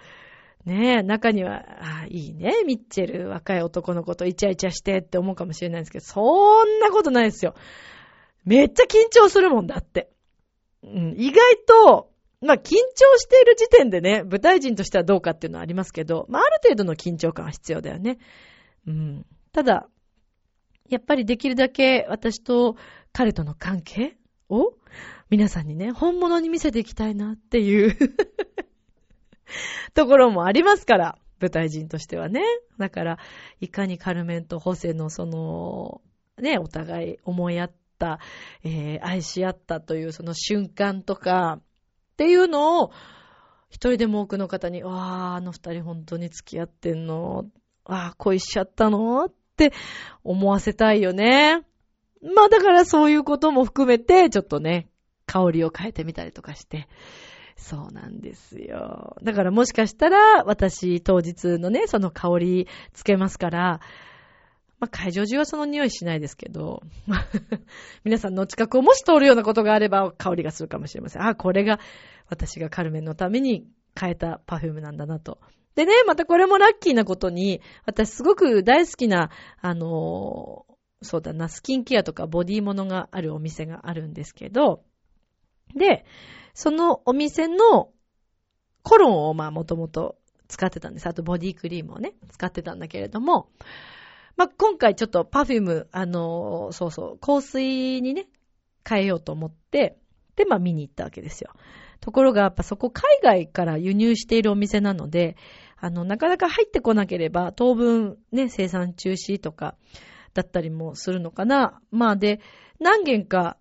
[0.66, 0.68] ん。
[0.68, 1.64] ねえ、中には、
[2.02, 7.54] あいいね、ミッチェル、若い男の子とイチャイチャしてって思うかもしれないんですけど、そんなことないですよ。
[8.44, 10.10] めっちゃ緊張するもんだって。
[10.82, 12.10] うん、意外と、
[12.40, 18.18] まあ、緊張している時点でね、舞台人としてはどうかっていうのはありますけど、まあ、ある程度の緊張感は必要だよね。
[18.88, 19.26] うん。
[19.52, 19.88] ただ、
[20.88, 22.76] やっぱりできるだけ私と
[23.12, 24.16] 彼との関係
[24.48, 24.74] を
[25.32, 27.96] 皆さんにね、本物に見せていきたいなっていう
[29.94, 32.42] ところもありますから、舞台人としてはね。
[32.76, 33.18] だから、
[33.58, 36.02] いかにカルメンとホセのその、
[36.36, 38.20] ね、お互い思い合った、
[38.62, 42.92] えー、愛し合ったというその瞬間とか、っていうのを、
[43.70, 44.96] 一人でも多くの方に、わー、
[45.36, 47.46] あの二人本当に付き合ってんの
[47.86, 49.72] ああ、恋しちゃったのって
[50.24, 51.62] 思わせたいよね。
[52.20, 54.90] まあだからそういうことも含めて、ちょっとね、
[55.26, 56.88] 香りを変えてみたりとかして。
[57.56, 59.16] そうなんですよ。
[59.22, 63.80] だからもしかしたら、私当日のね、その香りつけますから、
[64.80, 66.82] まあ、会場中はその匂いしないですけど、
[68.04, 71.22] 皆さんの近くをもし通るようなことがあれば香りがするかもしれません。
[71.22, 71.78] あ、これが
[72.28, 73.66] 私がカルメンのために
[73.98, 75.38] 変えたパフュームなんだなと
[75.74, 79.30] でね、またこれもラッキーなことに、私すごく大好きな、
[79.60, 84.84] あのー、そうだな、スキンケアとかボディものがあるお店があるんですけど、
[85.76, 86.04] で、
[86.54, 87.90] そのお店の
[88.82, 90.16] コロンをまあもともと
[90.48, 91.06] 使ってたんです。
[91.06, 93.48] あとボディクリームをね、使ってたんだけれども、
[94.36, 98.28] まあ、今回ちょっとパフューム、あのー、そうそう、香水にね、
[98.88, 99.98] 変えようと思って、
[100.36, 101.52] で、まあ見に行ったわけですよ。
[102.00, 105.36] ところが、やっぱそこ海外から輸入しているお店なので、
[105.76, 109.76] あの、なかなか入ってこなければ、当分ね、生産中止とか、
[110.34, 111.80] だったりもするのかな。
[111.90, 112.40] まあで、
[112.80, 113.56] 何軒か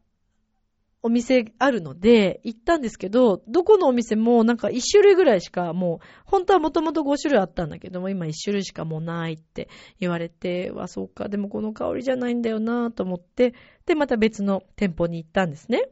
[1.03, 9.67] お店あるので、行ったんですけど、どこのお店もなんか1種類ぐらいしかもう、本当はもともと5種類あったんだけども、今1種類しかもうないって
[9.99, 13.55] 言われて、わ、そうか、でもこの香りじゃないんだよなと思って、
[13.87, 15.89] で、また別の店舗に行ったんですね。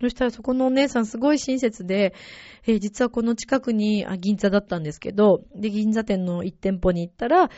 [0.00, 2.14] そしたらそこのお姉さんすごい親切で、
[2.66, 7.48] えー、実はこの近くに、あ、銀座だったんですけど、で、銀座店の1店舗に行ったら、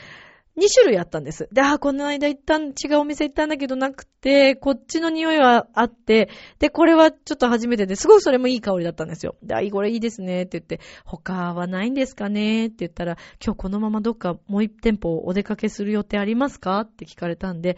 [0.56, 1.48] 2種類あったんです。
[1.52, 9.36] で、あ、この間行ったん、違うお店行ったんだけどなくて、こっちの匂いはあって、で、これはちょっと初めてで、すごいそれもいい香りだったんですよ。
[9.42, 12.66] で、あ、これいいですね、って言って、他はないんですかね？
[12.66, 16.80] って言ったら、今日このままどっかもう1店舗お出かけする予定ありますか？
[16.80, 17.76] って聞かれたんで、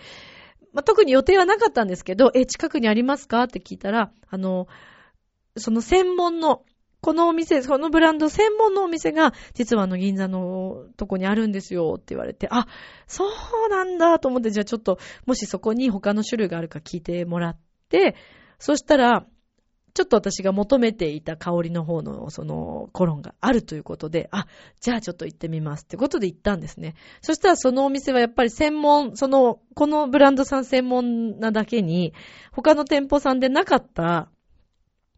[0.72, 3.42] まあ、特に予定はなかったんですけど、え、近くにありますか？
[3.44, 4.68] って聞いたら、あの、
[5.56, 6.62] その専門の
[7.00, 12.66] このお店、このブランド専門のお店が、実はあの銀座のとこにあるんですよって言われて、あ、
[13.06, 17.56] そうなんだと思って、じゃあちょっと、もしそこに他の種類があるか聞いてもらっ
[17.88, 18.16] て、
[18.58, 19.26] そしたら、
[19.94, 24.46] ちょっと私が求めていた香りの方のそのコロンがあるということで、あ、
[24.80, 26.94] じゃあちょっと行ってみますってことで行ったんですね。
[27.20, 32.12] そしたらそのお店はやっぱり専門、その、このブランドさん専門なだけに、
[32.52, 34.30] 他の店舗さんでなかった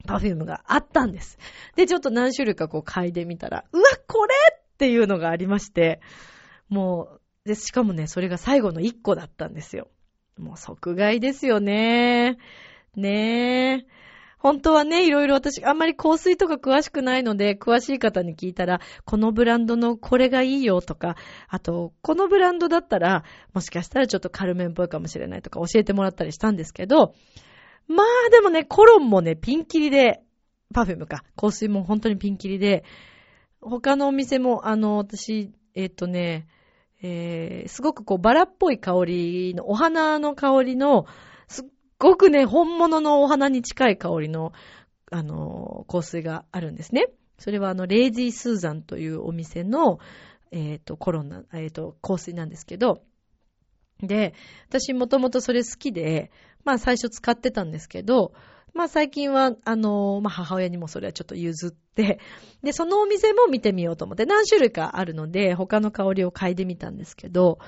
[0.07, 1.39] パフュームがあったんです。
[1.77, 6.01] で、ちょっと何種類かこう嗅いでみたら、うわ、これっていうのがありまして、
[6.69, 9.89] もう、で、しかもね、それが最後の1個だったんですよ。
[10.39, 12.39] もう即買いですよね。
[12.97, 13.87] ねえ。
[14.41, 21.17] 本当はね、いろいろ私、あんまり香水とか詳しくないので、詳しい方に聞いたら、このブランドのこれがいいよとか、
[21.49, 27.15] あと、このブランドだったら、もしかしたらちょっとカルメンっぽいかもしれないとか教えてもらったりしたんですけど、
[27.91, 30.23] まあでもね、コロンもね、ピンキリで、
[30.73, 32.85] パフュームか、香水も本当にピンキリで、
[33.61, 36.47] 他のお店も、あの、私、えっ、とね、
[37.03, 41.07] えー、すごくこう、バラっぽい香りの、お花の香りの、
[41.49, 41.65] すっ
[41.99, 44.53] ごくね、本物のお花に近い香りの、
[45.11, 47.09] あの、香水があるんですね。
[47.39, 49.99] それはあの、レイジー・スーザンというお店の、
[50.53, 53.03] えっ、ー、と、コロナ、えっ、ー、と、香水なんですけど、
[54.03, 54.35] で、
[54.69, 56.31] 私もともとそれ好きで、
[56.65, 58.33] まあ最初使ってたんですけど、
[58.75, 62.21] まあ最近は、あの、まあ母親にもそれはちょっと譲って、
[62.63, 67.59] で、そのお店も見てみようと思って、何種類かあるので、他の香りを嗅いでみたんですけど、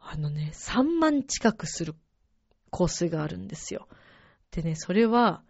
[0.00, 1.94] あのね、3万近くする
[2.70, 3.88] 香水があるんですよ。
[4.50, 5.42] でね、それは、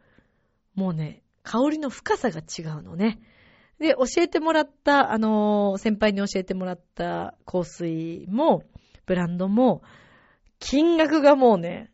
[0.75, 3.21] もうね、香りの深さが違うのね。
[3.79, 8.63] で、教えてもらった、あの、先輩に教えてもらった香水も、
[9.07, 9.83] ブランドも、
[10.61, 11.92] 金額がもうね、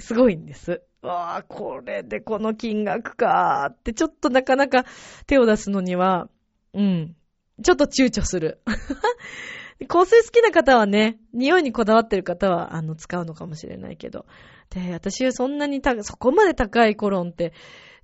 [0.00, 0.82] すごいんです。
[1.02, 4.84] わあ、これでこの金額かーって、ちょっとなかなか
[5.26, 6.28] 手を出すのには、
[6.74, 7.16] うん、
[7.62, 8.60] ちょっと躊躇する。
[9.88, 14.26] 香水好きな方はね、匂いにこだわってる方は、あの、使うのかもしれないけど。
[14.68, 17.54] で、私はそんなにた、そこまで高いコロンって、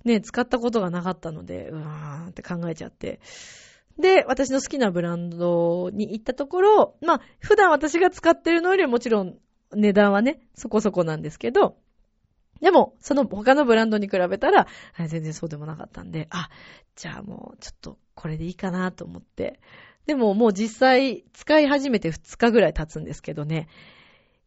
[0.03, 3.19] ね、使ったことがなかったので、うわーって考えちゃって。
[3.99, 9.37] で、私の好きなブランドに行ったところ、まあ、普段私が使ってるのよりもちろん
[9.75, 11.77] 値段はね、そこそこなんですけど、
[12.61, 14.67] でも、その他のブランドに比べたら、
[15.07, 16.49] 全然そうでもなかったんで、あ、
[16.95, 19.59] じゃあもうちょっとこれでいいかなと思って。
[20.05, 23.67] でももう実際使い始めて2日ぐらい経つんですけどね。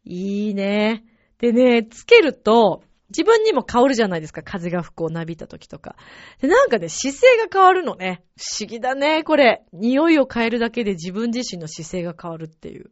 [0.03, 1.05] いいね。
[1.37, 4.41] でね、つけると、自分にも香るじゃないですか。
[4.41, 5.95] 風が吹くをなびいた時とか。
[6.39, 8.23] で、なんかね、姿勢が変わるのね。
[8.37, 9.63] 不思議だね、これ。
[9.73, 12.91] 匂いを変えるだけで自分自身の姿勢が変わるっていう。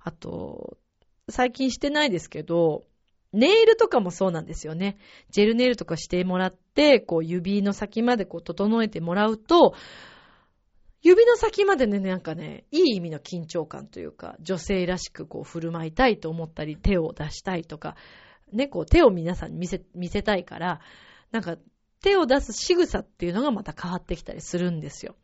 [0.00, 0.78] あと、
[1.28, 2.84] 最近してないですけど、
[3.32, 4.98] ネイルとかもそうなんですよね。
[5.30, 9.74] ジェルネイルとかしてもらって、こう指の先までこう整えてもらうと、
[11.02, 17.96] 指の先までね、なんかね、いい意味の緊張感というか、女性らしくこう振る舞いたいと思ったり、手を出したいとか、
[18.52, 20.80] ね、こう手を皆さんに見せ、見せたいから、
[21.30, 21.56] なんか
[22.02, 25.14] 手を出す仕草っていうのがまた変わってきたりするんですよ。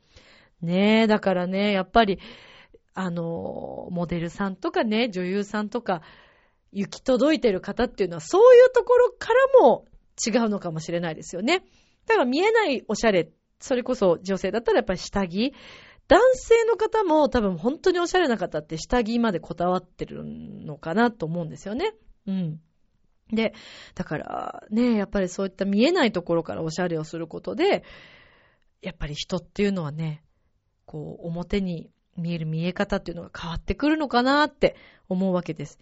[0.62, 2.21] ねえ、だからね、やっぱり、
[2.95, 6.03] あの、モデルさんとかね、女優さんとか、
[6.72, 9.87] 行き届いてる方っていうのは、そういうところからも
[10.26, 11.64] 違うのかもしれないですよね。
[12.07, 15.55] だから見えないおしゃれ、それこそ女性だったらやっぱり下着。
[16.09, 21.94] 男性の方も多分本当におしゃれな方って下着までこだわってるのかなと思うんですよね。
[22.26, 22.61] うん。
[23.33, 23.55] で、
[23.94, 27.83] だからね、やっぱりそういった見えないところからおしゃれをすることで、
[28.83, 30.22] やっぱり人っていうのはね、
[30.85, 34.76] こう表に見える見え方っていうのが変わってくるのかなって
[35.09, 35.81] 思うわけです。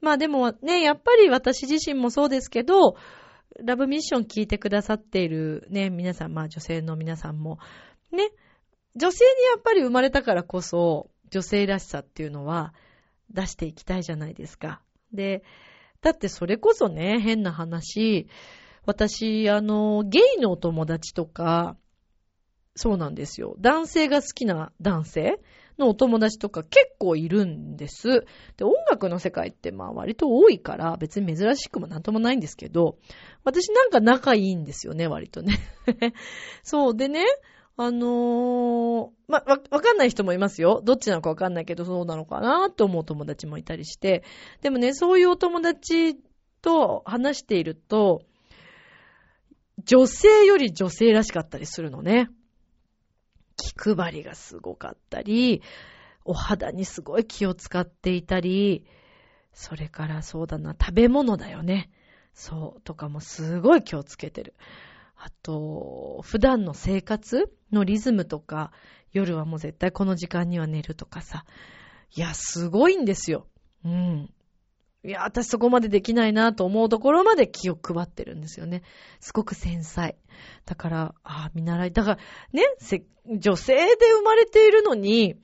[0.00, 2.96] まあでもね、やっぱり私自身もそうですけど、
[3.64, 7.58] ラブミッション聞いてくださっているね、皆さん、まあ女性の皆さんも、
[8.12, 8.30] ね、
[8.96, 12.72] 女性にやっぱり生まれたからこそ、女性らしさっていうのは
[13.30, 14.80] 出していきたいじゃないですか。
[15.12, 15.42] で、
[16.02, 18.28] だってそれこそね、変な話、
[18.84, 21.76] 私、あの、ゲイのお友達とか、
[22.76, 23.56] そうなんですよ。
[23.58, 25.40] 男性が好きな男性
[25.78, 28.24] のお友達とか結構いるんです。
[28.56, 32.98] で、音楽の世界ってまあ割と多いから別に珍しくもなんともないんですけど、
[33.44, 35.58] 私なんか仲いいんですよね、割とね。
[36.62, 37.24] そうでね、
[37.78, 40.80] あのー、ま、わ、わかんない人もいますよ。
[40.82, 44.24] どっちなのかわかんないけど、そうなのかなと思う友達もいたりして。
[44.62, 46.16] でもね、そういうお友達
[46.62, 48.22] と話していると、
[49.84, 52.30] 女性より女性らしかったりするのね。
[53.56, 55.62] 気配りがすごかったり、
[56.24, 58.86] お肌にすごい気を使っていたり、
[59.52, 61.90] それからそうだな、食べ物だよね。
[62.34, 64.54] そう、とかもすごい気をつけてる。
[65.16, 68.72] あと、普段の生活のリズムとか、
[69.12, 71.46] 夜はもう絶対この時間には寝るとかさ。
[72.14, 73.46] いや、すごいんですよ。
[73.84, 74.34] うん。
[75.06, 78.82] いや、私そこまでできないなと思うところまで気を配ってるんですよね。
[79.20, 80.16] すごく繊細。
[80.64, 81.92] だから、ああ見習い。
[81.92, 82.18] だから、
[82.52, 82.64] ね、
[83.38, 85.36] 女性で生まれているのに、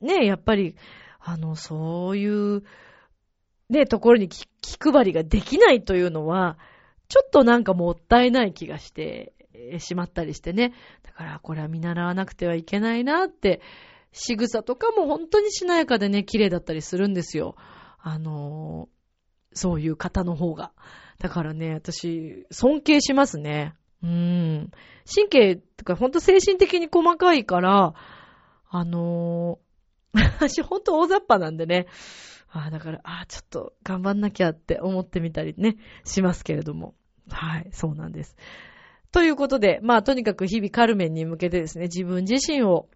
[0.00, 0.76] ね、やっぱり、
[1.18, 2.62] あの、そういう、
[3.68, 4.46] ね、ところに気
[4.78, 6.56] 配りができないというのは、
[7.08, 9.32] ちょっとなんかもったいない気がして
[9.78, 10.72] しまったりしてね。
[11.02, 13.60] だからこれは見習わなくてはいけないなって、
[14.12, 17.56] 仕草とかも本当にしなやかでね、綺麗だったりするんですよ。
[18.10, 20.72] あのー、そういう方の方が。
[21.18, 23.74] だからね、私、尊敬しますね。
[24.02, 24.70] うん。
[25.12, 27.94] 神経とかほんと精神的に細かいから、
[28.70, 31.86] あのー、 私ほんと大雑把なんでね。
[32.50, 36.94] ああ、だから、ああ、ちょっと頑張んなきゃって思ってみたりね、しますけれども。
[37.28, 38.36] はい、そうなんです。
[39.12, 42.88] ということで、まあとにかく日々カルメンに向けてですね、自分自身を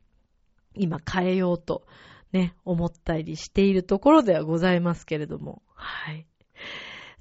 [0.75, 1.85] 今変えようと
[2.32, 5.62] ね、思ったりしているところではございますけれども。
[5.74, 6.26] はい。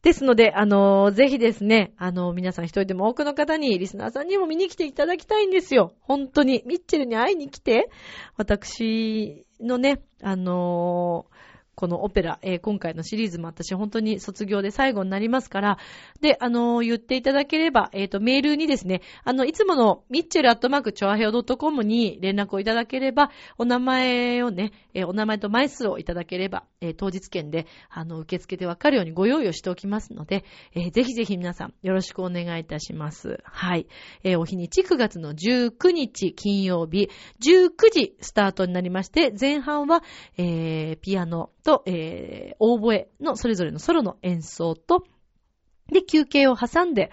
[0.02, 5.94] ですので、あのぜひですね、あの皆さん一人でも多くの方に、リスナーさんにも見に来ていただきたいんですよ。
[6.02, 6.64] 本当に。
[6.66, 7.90] ミッチェルに会いに来て、
[8.36, 11.31] 私のね、あのー
[11.82, 15.78] このオペラ、えー、今回のシリーズも私本当に卒業で最後になりますから、
[16.22, 33.40] で、あのー、言っていただければ、えっ、ー、と、メールにですね、あの、いつものミッチェルアットマークチョアヘオ .com に連絡をいただければ、お名前をね、えお名前と枚数をいただければ、え当日券で、あの、受付けてわかるようにご用意をしておきますので、えぜひぜひ皆さんよろしくお願いいたします。
[33.44, 33.88] はい。
[34.24, 37.10] えお日にち9月の19日金曜日、
[37.44, 40.04] 19時スタートになりまして、前半は、
[40.38, 45.06] えピアノ、と、とえー、オーボエのそれぞれのソロの演奏と、
[45.88, 47.12] で、休憩を挟んで、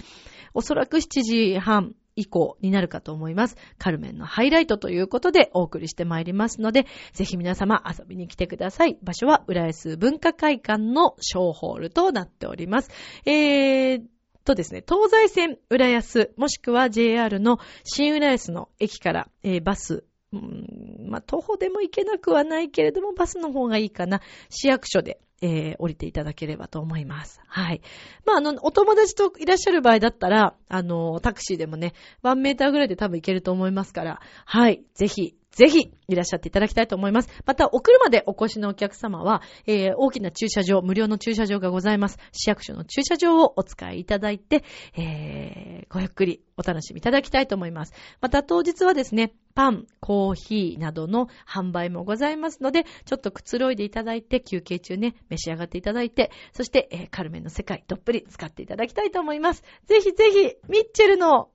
[0.52, 3.56] おそらく7時半以降になるかと思います。
[3.78, 8.98] カルメンのハイライトということでお送りしてまいりますので、ぜひ皆様遊びに来てください。
[9.02, 12.90] 場所は浦安文化会館の小ホールとなっております。
[13.24, 14.02] えー、
[14.44, 24.20] とですね、東西線浦安、もしくは JR の新浦安の駅から、えー、バスまあ、徒歩でも行けなくはないけれども、バスの方がいいかな。
[24.50, 27.40] 市役所で、えー、降りていただければと思います。
[27.46, 27.80] はい。
[28.26, 34.82] まあ、あの、お友達といらっしゃる場合だったら、あの、タクシーでもね、1メーターぐらいで多分行けると思いますから、はい。
[34.94, 37.28] ぜひ、ぜひ、いらっしゃっていただきたいと思います。
[37.44, 42.18] また、お車でお越しのお客様は、えー、大きな駐車場、無料の駐車場がございます。
[42.32, 44.62] 市役所の駐車場をお使いいただいて、
[44.96, 47.92] えー、ごゆっくりお楽しみいただきたいと思います。
[48.20, 59.64] また、当日はですね、パン、コーヒーなどの販売もございますので、ちょっとくつろいでいただいて、休憩中ね、召し上がっていただいて、そして、えー、カルメンの世界、どっぷり使っていただきたいと思います。
[59.86, 61.48] ぜひぜひ、ミッチェルの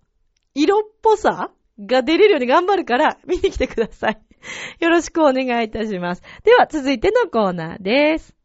[0.53, 1.51] 色っぽさ
[1.85, 4.19] が出れるように頑張るから 見に来てください。
[4.79, 6.23] よろしくお願いいたします。
[6.43, 8.35] では続いてのコーナーです。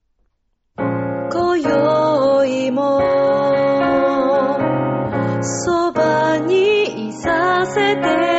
[0.77, 3.01] 今宵も
[5.42, 8.38] そばにいさせて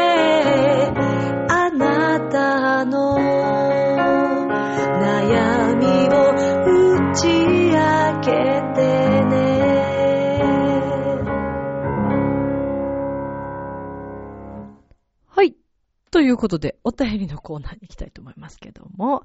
[16.20, 19.24] ということで、お便りのコーナーに行きたいと思いますけども、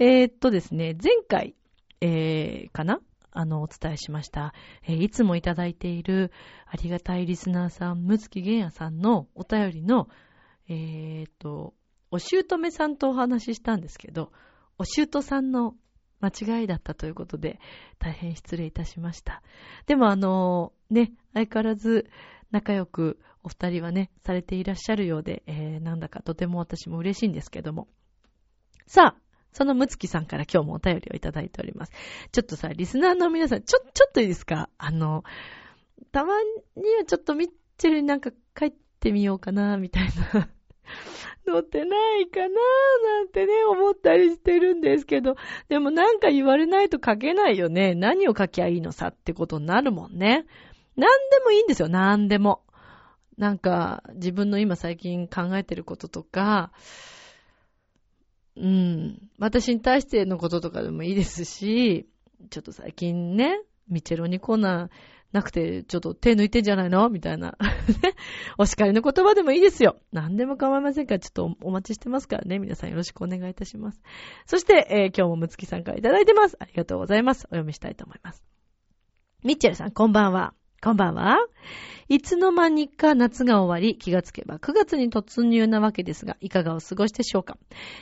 [0.00, 1.54] えー、っとですね、前回、
[2.00, 2.98] えー、かな？
[3.30, 6.32] あの、お伝えしました、えー、いつもいただいている
[6.66, 10.08] ありがたいリスナーさん、むつきげんやさんのお便りの、
[10.68, 11.72] えー、っと、
[12.10, 14.32] お姑さんとお話ししたんですけど、
[14.76, 15.76] お姑さんの
[16.20, 17.60] 間違いだったということで、
[18.00, 19.40] 大変失礼いたしました。
[19.86, 22.10] でもあの、ね、相変わらず
[22.50, 27.88] 仲良くお二人はね、されていらっしゃるようで、えー、なんだかとても私も嬉しいんですけども。
[28.86, 29.20] さあ、
[29.52, 31.92] そのむつきさんから今日もお便りをいただいております。
[32.32, 34.68] ちょっとさ、リスナーの皆さん、ちょ、ちょっといいですか？
[34.78, 35.22] あの、
[36.10, 36.48] たまに
[36.96, 37.48] はちょっとミッ
[37.78, 40.48] チェルになんか帰ってみようかな、みたいな。
[41.46, 45.36] 乗ってないかななんてね、思ったりしてるんですけど、
[45.68, 47.94] でもなんか言われないと書けないよね。
[47.94, 50.46] 何を書きゃいいのさってことになるもんね。
[50.96, 52.63] 何でもいいんですよ、何でも。
[53.36, 56.72] なんか、自分の今最近考えてることとか、
[58.56, 62.08] うん、私に対してのこととかでもいいですし、
[62.50, 64.90] ちょっと最近ね、ミチェロにコーナー
[65.32, 67.08] なくて、ちょっと手抜いてんじゃないの？
[67.10, 67.58] みたいな。
[68.56, 69.96] お叱りの言葉でもいいですよ。
[70.12, 72.60] 何でも構いませんから、ちょっとお待ちしてますからね。
[72.60, 74.00] 皆さんよろしくお願いいたします。
[74.46, 76.56] そして、えー、今日もむつきさんからいただいてます。
[76.60, 77.46] ありがとうございます。
[77.46, 78.44] お読みしたいと思います。
[79.42, 80.54] ミッチェルさん、こんばんは。
[80.84, 81.38] こんばんは。
[82.10, 87.56] いつの間にか夏が終わり、気がつけば9月に突入なわけですが、いかがお過ごしでしょうか。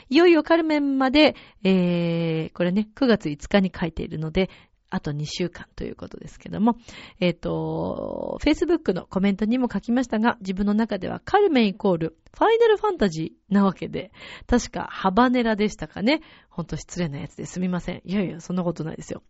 [0.09, 4.49] いよいよカルメンまで、えー、これね、9月5日に書いているので、
[4.89, 6.75] あと2週間ということですけども、
[7.21, 14.11] えっ、ー、と、Facebook のコメントにも書きましたが、自分の中ではカルメンイコールファイナルファンタジーなわけで、
[14.45, 16.19] 確かハバネラでしたかね。
[16.49, 18.01] ほんと失礼なやつですみません。
[18.03, 19.23] いやいや、そんなことないですよ。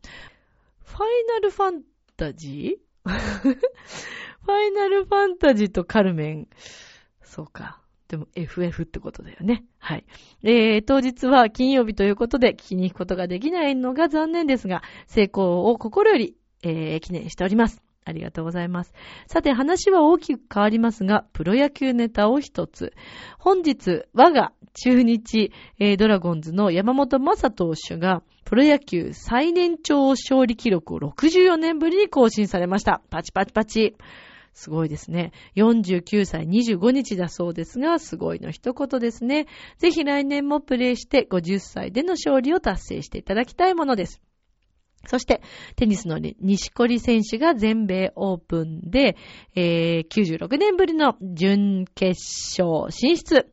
[0.86, 1.84] ファイナルファン
[2.18, 2.93] タジー？
[4.46, 6.48] ファイナルファンタジーとカルメン。
[7.24, 7.80] そうか。
[8.08, 9.66] でも FF ってことだよね。
[9.80, 10.06] はい。
[10.44, 17.82] えー、当日は金曜日ということで聞きに行くことができないのが残念ですが、成功を心より、えー、記念しております。
[18.06, 18.94] ありがとうございます。
[19.28, 22.94] さて話は大きく変わりますが、プロ野球ネタを一つ。
[23.40, 33.02] 本日、我が中日、えー、ドラゴンズの山本正投手が、プロ野球最年長勝利記録を64年ぶりに更新されました。
[33.10, 33.96] パチパチパチ。
[34.54, 35.32] すごいですね。
[35.56, 39.48] 49歳25日だそうですが、すごいの一言ですね。
[39.78, 44.22] ぜひ来年もプレイして50歳での勝利を達成していただきたいものです。
[45.06, 45.42] そして、
[45.76, 49.18] テニスの西堀選手が全米オープンで、
[49.54, 52.22] えー、96年ぶりの準決
[52.62, 53.52] 勝進出。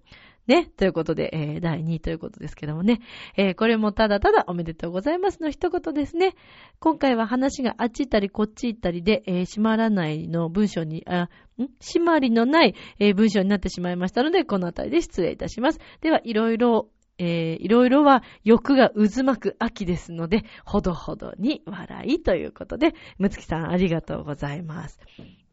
[0.51, 0.66] ね。
[0.76, 3.01] ということで、えー、第2位ということですけどもね。
[3.36, 6.34] えー、これもただただおめでとうございますの一言ですね。
[6.80, 11.68] 今回は話があっち行ったりこっち行ったりで、えー、閉まらないの文章に、あ、ん？
[11.80, 15.78] 閉まりのない、え、文章になってしまいましたので、このあたりで失礼いたします。
[16.01, 16.88] では、いろいろ、
[17.23, 24.99] えー、いろいろは欲が渦巻く秋ですので、ほどほどに笑いということで、むつきさんありがとうございます。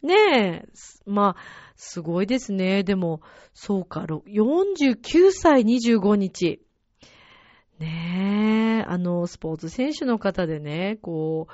[0.02, 0.66] ねえ、
[1.06, 1.42] まあ、
[1.76, 2.84] すごいですね。
[2.84, 3.20] でも、
[3.54, 6.62] そうか、49歳25日。
[7.80, 11.54] ねえ、あの、スポーツ選手の方でね、こう、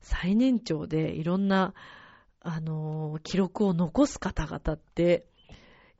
[0.00, 1.74] 最年長でいろんな、
[2.40, 5.26] あの、記録を残す方々って、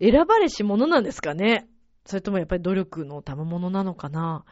[0.00, 1.68] 選ばれし者なんですかね
[2.04, 4.44] それともやっぱり努力の賜物なのかな？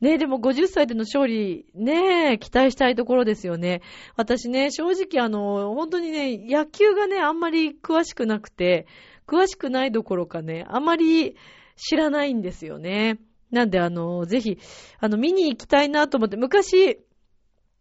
[0.00, 3.82] ねえ、でも50歳での勝利、ねえ、期待したいところですよね。
[4.16, 8.86] 私ね、正直あの、本当にね、野球がね、あんまり詳しくなくて、
[9.26, 11.36] 詳しくないどころかね、あまり
[11.76, 13.18] 知らないんですよね。
[13.50, 14.58] なんであの、ぜひ、
[15.00, 17.00] あの、見に行きたいなと思って、昔、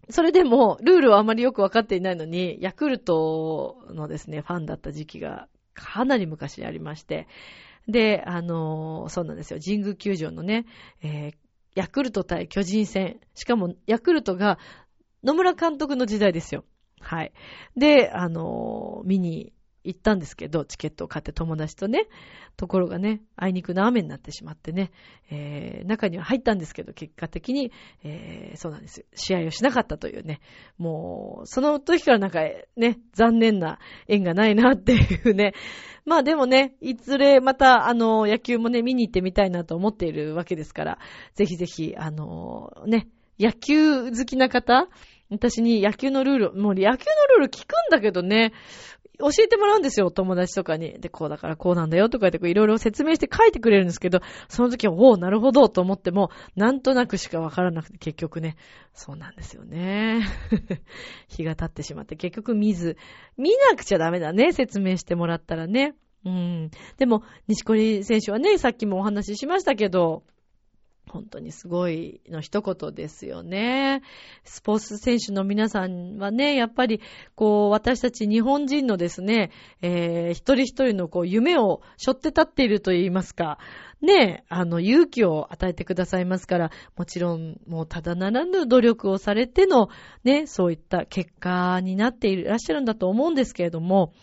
[0.10, 7.28] それでも、ルールはあまりよくわかっていないのに、ヤクルトのですね、ファンだった時期がかなり昔ありまして、
[7.88, 9.60] で、あの、そうなんですよ。
[9.64, 10.66] 神宮球場のね、
[11.02, 11.34] えー、
[11.76, 13.20] ヤクルト対巨人戦。
[13.34, 14.60] しかも、ヤクルトが
[15.24, 16.66] 野村監督の時代ですよ。
[17.00, 17.32] はい。
[17.76, 19.54] で、あの、見に
[19.88, 22.08] 行ったんですけど、チケットを買って友達とね。
[22.58, 24.92] ところがね、あいにくの雨になってしまってね、
[25.30, 27.72] えー、中には入ったんですけど、結果的に、
[28.04, 29.06] えー、そうなんです。
[29.14, 30.40] 試合をしなかったというね。
[30.80, 32.42] もう、その時からなんか
[32.76, 33.78] ね、残念な
[34.08, 35.54] 縁がないなっていうね。
[36.04, 41.00] まあでもね、いずれまた、あの、野球もね、見に行ってみたいなと思っているわけですから、
[41.36, 43.08] ぜひぜひ、あの、ね、
[43.40, 44.88] 野球好きな方、
[45.30, 48.54] 私に野球のルール、もう野球のルール聞くんだけどね、
[49.20, 51.00] 教えてもらうんですよ、友達とかに。
[51.00, 58.58] で、こうだからこうなんだよとか言って、いろいろ説明して書いてくれるんですけど、その時は、おお、なるほどと思っても、なんとなくしかわからなくて、結局ね、
[58.94, 60.22] そうなんですよね。
[61.30, 62.98] 日が経ってしまって、結局見ず、
[63.38, 65.96] 見なくちゃダメだね、説明してもらったらね。
[66.26, 66.72] うん。
[66.98, 70.24] でも、西堀選手はね、さっきもお話ししましたけど、
[71.10, 74.02] 本当にすごいの一言ですよね。
[74.44, 77.02] スポーツ選手の皆さんはね、やっぱり、
[77.36, 79.52] こう、私たち日本人のですね、
[79.82, 83.58] えー、一人一人のこう、夢を背負って立っていると言いますか、
[84.02, 89.90] ね、あの、勇気を与えてくださいますから、もちろん、もうただならぬ努力をされての、
[90.24, 94.14] ね、そういった結果になっていらっしゃるんだと思うんですけれども、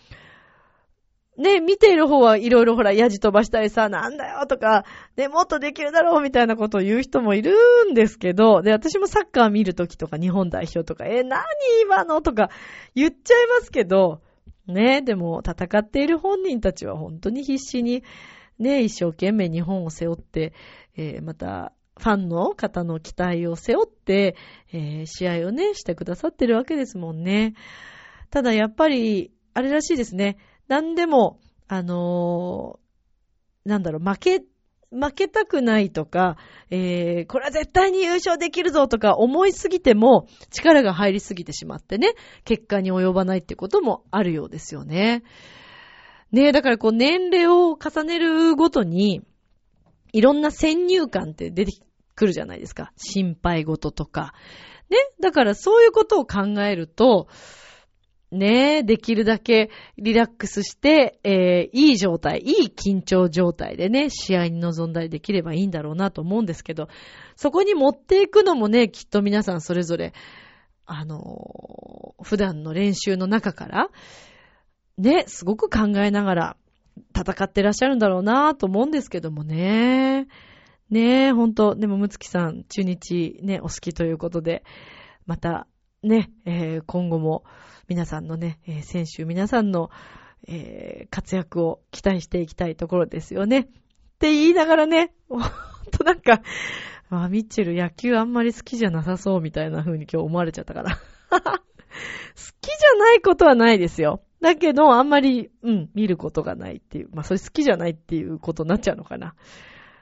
[1.37, 4.85] ね、見ている方はいろいろほら、ヤジ飛ばしたりさ、なんだよとか、
[5.17, 7.53] ね、もっとできるだろうみたいなことを言う人もいる
[7.91, 11.43] んですけど、で、私もサッカー見るときとか日本代表とか、え、なに
[11.81, 12.49] 今のとか
[12.95, 14.21] 言っちゃいますけど、
[14.67, 18.03] ね、でも戦っている本人たちは本当に必死に、
[18.57, 20.53] ね、一生懸命日本を背負って、
[20.95, 24.35] えー、また、ファンの方の期待を背負って、
[24.73, 27.55] えー、試合をね、してくださってるわけですもんね。
[28.31, 30.37] ただやっぱり、あれらしいですね。
[30.67, 34.43] 何でも、あのー、なんだろう、負け、
[34.91, 36.37] 負けたくないとか、
[36.69, 42.13] えー、これは絶対に優勝できるぞとか思いすぎても力が入りすぎてしまってね、
[42.43, 45.23] 結果に及ばないってこともあるようですよね。
[46.31, 49.21] ねえ、だからこう年齢を重ねるごとに、
[50.13, 51.73] いろんな先入観って出て
[52.15, 52.91] くるじゃないですか。
[52.95, 54.33] 心配事とか。
[54.89, 54.97] ね。
[55.19, 57.27] だからそういうことを考えると、
[58.31, 66.87] ねえ、できるだけリラックスして、えーいい状態、いい緊張状態でね、試合に臨んだりできればいいんだろうなと思うんですけど、
[67.35, 70.13] そこに持っていくのもね、きっと皆さんそれぞれ、
[70.85, 73.89] あのー普段の練習の中から、
[74.97, 76.57] ね、すごく考えながら
[77.15, 80.27] 戦ってらっしゃるんだろうなと思うんですけどもね。
[80.89, 84.63] ねえ、ほんと、でも、むつきさん、中日ね、お好きということで、
[85.25, 85.67] また、
[86.05, 87.43] ね、えー今後も
[87.87, 89.89] 皆さんのね、えー選手皆さんの、
[90.47, 93.59] えー活躍を期待していきたいところですよね。
[93.59, 93.63] っ
[94.19, 95.41] て言いながらね、 ほん
[95.91, 96.41] となんか、
[97.09, 100.95] あ、ミッチェル野球あんまり好きじゃなさそうみたいな風に今日思われちゃったから。
[101.29, 101.39] 好
[102.61, 104.21] きじゃないことはないですよ。
[104.41, 107.09] だけど、あんまり、うん、見ることがないっていう。
[107.13, 109.35] まあ、それ好きじゃないっていうことになっちゃうのかな。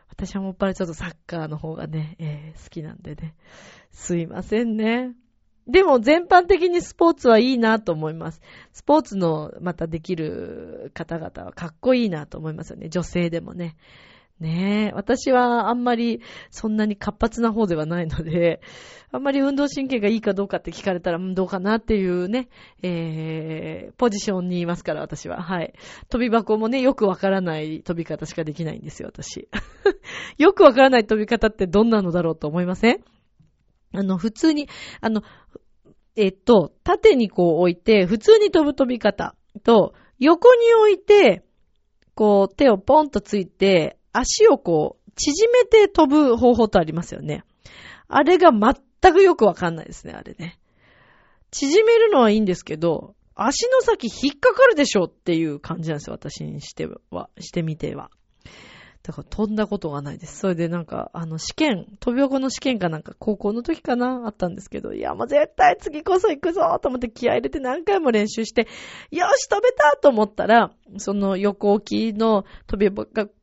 [0.09, 3.35] 私はもっぱらちょっとサッカーの方がね、えー好きなんでね。
[3.91, 5.13] すいませんね。
[5.67, 8.41] でも全般的にスポーツはいいなと思います。
[8.73, 12.89] スポーツのまたできる方々はかっこいいなと思いますよね。
[12.89, 13.75] 女性でもね。
[14.39, 14.93] ねえ。
[14.93, 18.61] 私はあんまりそんなに活発な方ではないので、
[19.11, 22.49] あんまり運動神経がいいかどうかって聞かれたら、どうかなっていうね、
[22.81, 25.41] えー、ポジションにいますから、私は。
[25.41, 25.73] はい。
[26.09, 29.47] 飛び箱もね、よくわからない飛び方しかできないんですよ、私。
[30.37, 33.12] よくわからない飛び方ってどんなのだろうと思いません？
[33.93, 34.67] あの、普通に、
[35.01, 35.21] あの、
[36.15, 41.43] えっと、縦にこう置いて、普通に飛ぶ飛び方と、横に置いて、
[42.15, 47.43] こう手をポンとついて、足をこう、縮めて飛ぶ方法とありますよね。
[48.07, 50.59] あれが全くよくわかんないですね、あれね。
[51.51, 58.11] 縮めるのはいいんですけど、足の先引っかかるでしょっていう感じなんですよ、私にしては、してみては。
[59.03, 60.39] だから飛んだことがないです。
[60.39, 68.67] それでなんか、あの試験、飛び横の試験かなんか高校の時かなあったんですけど、いやもう絶対次こそ行くぞと思って気合入れて何回も練習して、
[69.11, 72.95] よし飛べたと思ったら、その横置きの飛び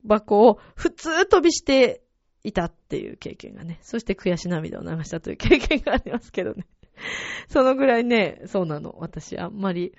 [0.06, 2.00] 箱を普通飛びして
[2.42, 6.66] いたっていう経験がね、そして悔し涙を流したという経験がありますけどね。
[7.48, 8.96] そのぐらいね、そうなの。
[8.98, 9.92] 私あんまり、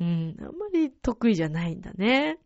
[0.00, 2.38] うん、あんまり得意じゃないんだね。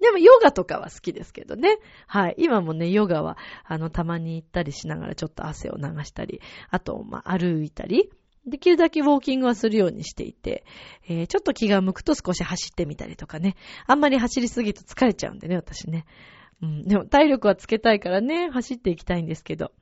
[0.00, 1.78] でも、ヨガとかは好きですけどね。
[2.06, 2.34] はい。
[2.38, 6.40] 今もね、ヨガは、あの、たまに行ったりしながらちょっと汗を流したり、
[6.70, 8.10] あと、まあ、歩いたり、
[8.46, 10.64] できるだけウォーキングはするようにしていて、
[11.08, 13.56] えーちょっと気が向くと少し走ってみたりとかね。
[13.86, 16.06] あんまり走りすぎると疲れちゃうんでね、私ね。
[16.62, 16.84] うん。
[16.84, 19.72] でも、体力はつけたいからね、走っていきたいんですけど。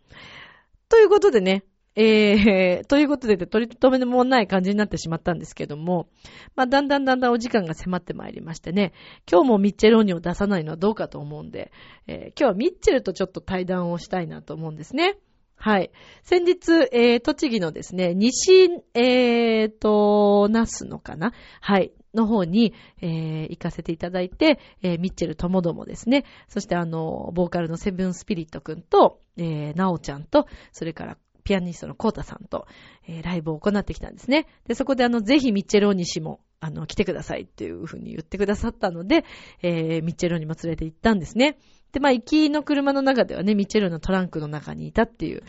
[0.88, 1.64] ということでね、
[1.97, 6.09] えー、 ということで、取り留めもない感じになってしまったんですけども、
[6.57, 8.92] まあ、だんだんだんだんお時間が迫ってまいりましてね、
[9.30, 11.70] 今日もミッチェローニを出さないのはどうかと思うんで、
[12.07, 15.18] えー今日はミッチェルとちょっと対談をしたいなと思うんですね。
[15.57, 15.90] はい。
[16.22, 21.32] 先日、えー、栃木のですね、西、えーと、ナスのかな？
[21.61, 21.92] はい。
[22.12, 32.66] の方に、えー、行かせていただいて、えー、ミッチェルともどもですね、そしてあの、ボーカルのセブンスピリットくんと、えー、ナオちゃんと、それからピアニストのコータさんと、
[33.07, 34.47] えーライブを行ってきたんですね。
[34.66, 39.24] で、そこであの、ぜひミッチェローニ氏も、あの、来てくださいっていうふうに言ってくださったので、
[39.62, 41.59] えーミッチェローニも連れて行ったんですね。
[41.92, 45.42] で、まあ、行きの車の中ではね、ミッチェローニのトランクの中にいたっていう、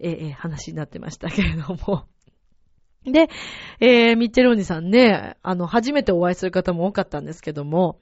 [0.00, 2.06] えー話になってましたけれども。
[3.04, 3.28] で、
[3.80, 7.98] えー、ミッチェローニさんね、あの、初めてお会いする方も多かったんですけども、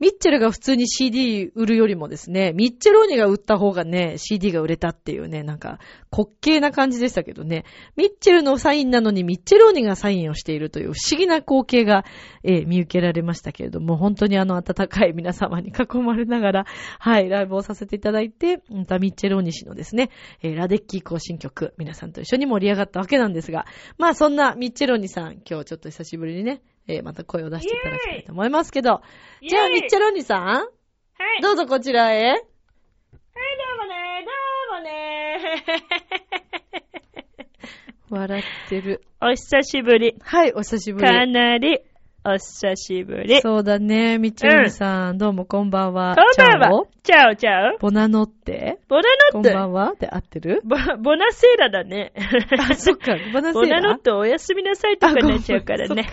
[0.00, 5.78] ミッチェルが普通に CD 売るよりもですね、ミッチェローニが売った方がね、CD が売れたっていうね、なんか、
[6.10, 7.64] 滑稽な感じでしたけどね、
[7.96, 12.04] ミッチェルのサインなのにミッチェローニがサインをしているという不思議な光景が、
[12.42, 16.66] えー見受けられましたけれども、本当にあの温かい皆様に囲まれながら、
[16.98, 20.10] はい、ライブをさせていただいて、またミッチェローニ氏のですね、
[20.42, 23.66] えーラデッキー行進曲、皆さんと一緒に盛り上がったわけなんですが、
[23.98, 29.00] まあそんなミッチェローニさん、今日ちょっと久しぶりにね、えーまた声を出していただきたいと思いますけど、
[29.42, 30.62] じゃあミッチェローニさん、は
[31.38, 31.42] い。
[31.42, 32.28] どうぞこちらへ。
[32.28, 32.42] はい、ど
[33.76, 34.30] うもね、ど
[34.76, 35.64] うもね。
[38.10, 39.02] 笑ってる。
[39.20, 40.16] お久しぶり。
[40.20, 41.06] はい、お久しぶり。
[41.06, 41.80] かなり、
[42.24, 43.40] お久しぶり。
[43.40, 46.14] そうだね、ミッチェローニさん、どうもこんばんは。
[46.16, 46.93] こんばんは。
[47.04, 47.78] チャオチャオ。
[47.78, 48.78] ボナノって？
[48.88, 49.58] ボナこんノット。
[49.58, 49.94] ばんは？
[50.00, 50.62] で合ってる？
[50.64, 52.14] ボボナセーラだね。
[52.58, 56.08] あ、そっか、ボナセボナーラノットおやすみなさいとかになっちゃうからね。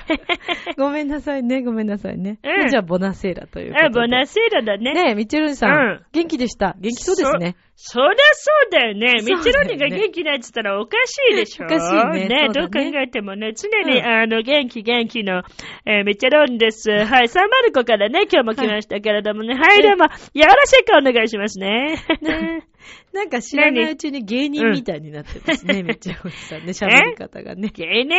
[0.78, 2.40] ごめんなさいね、ごめんなさいね。
[2.44, 3.86] うんじゃあ、ボナセーラということで。
[3.86, 4.94] あ、ボナセーラだね。
[4.94, 6.76] ねえ、ミッチェルーニさん,、うん元気でした？
[6.78, 7.56] 元気そうですね。
[7.84, 9.08] そりゃそうだよね。
[9.22, 11.66] そうだよねミチロニが元気ないって言ったらおかしいでしょ。
[11.66, 15.42] おかしいねそうだねどう考えてもね、常に、うんあの、元気元気の、
[15.88, 16.92] えーミチロニです。
[16.92, 19.56] はい、サンマルコからね、今日も来ましたけれどもね。
[19.56, 20.10] はい、どうも、よ
[20.46, 22.04] ろしくお願いしますね。
[22.22, 22.68] ね
[23.14, 27.70] なんか知らないうちに芸人みたいになってますね、ミッチェルーニさんね、喋り方がね。
[27.74, 28.18] 芸ね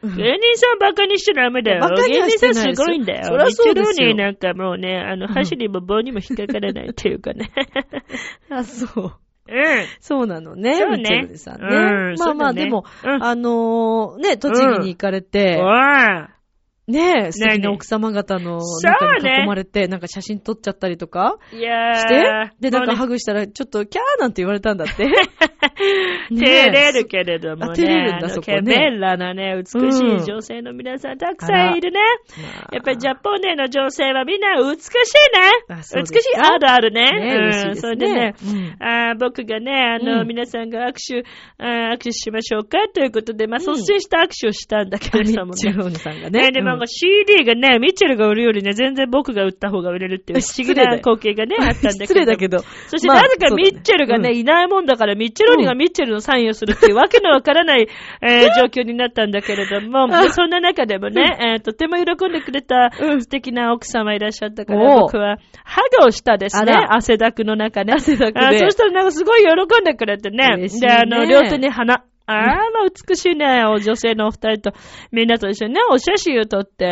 [0.00, 1.80] うん芸人さんバカにしちゃダメだよ。
[1.80, 3.24] バカに芸人さんすごいんだよ。
[3.24, 7.50] そりゃそうですよなんかもうね、あの、箸にも棒にも引っかからないっていうかね。
[8.48, 9.12] あ、そう。
[9.50, 9.86] うん。
[10.00, 10.74] そうなのね。
[10.76, 11.66] そうねミッチェルさんね。
[11.68, 15.60] うんまあまあ、でも、うんあのーね、栃木に行かれて、
[16.88, 21.36] ね、素敵何な奥様方の中に囲まれて、なんか写真撮っちゃったりとか。
[21.50, 25.06] して、で、なんかハグしたら、ちょっとキャーなんて言われたんだって。
[26.30, 27.62] 照れるけれどもね。
[27.72, 32.00] あ照れるんだそこねケベッラなね、美しい女性の皆さんたくさんいるね。
[32.72, 34.92] やっぱりジャポネの女性はみんな美しい
[35.68, 35.84] ね。
[35.94, 37.74] 美しいあるあるね。
[37.76, 41.24] それでね、うんあー僕がね、あの、うん皆さんが握手、
[41.62, 45.46] 握手しましょうかということで、まあ、うん率先した握手をしたんだけれどもね。
[45.46, 46.52] ミッチェローニさんがね、ね。
[46.52, 52.04] でも、うん CD がね、ミッチェルが売るよりね、全然僕が売った方が売れるっていう不思議な光景がね、あったんだけど。
[52.06, 52.58] 失礼だけど。
[52.88, 57.88] そしてまあなぜかミッチェルがね、いないもんだから、ミッチェローニがミッチェルのサインをするっていうわけのわからない、
[58.22, 63.22] えー状況になったんだけれども、そんな中でもね、えーとても喜んでくれたうん。
[63.22, 67.92] 素敵な奥様いらっしゃったから、僕はハグをしたですね汗だくの中ね。
[67.92, 68.40] 汗だくで。
[68.40, 70.56] あそしたらなんかすごい喜んでくれてね。
[70.56, 70.68] ね。
[70.88, 72.04] あの、両手に花。
[72.30, 72.66] あー、まあ
[73.08, 74.72] 美しいね、お女性のお二人と、
[75.12, 76.84] みんなと一緒にね、お写真を撮って、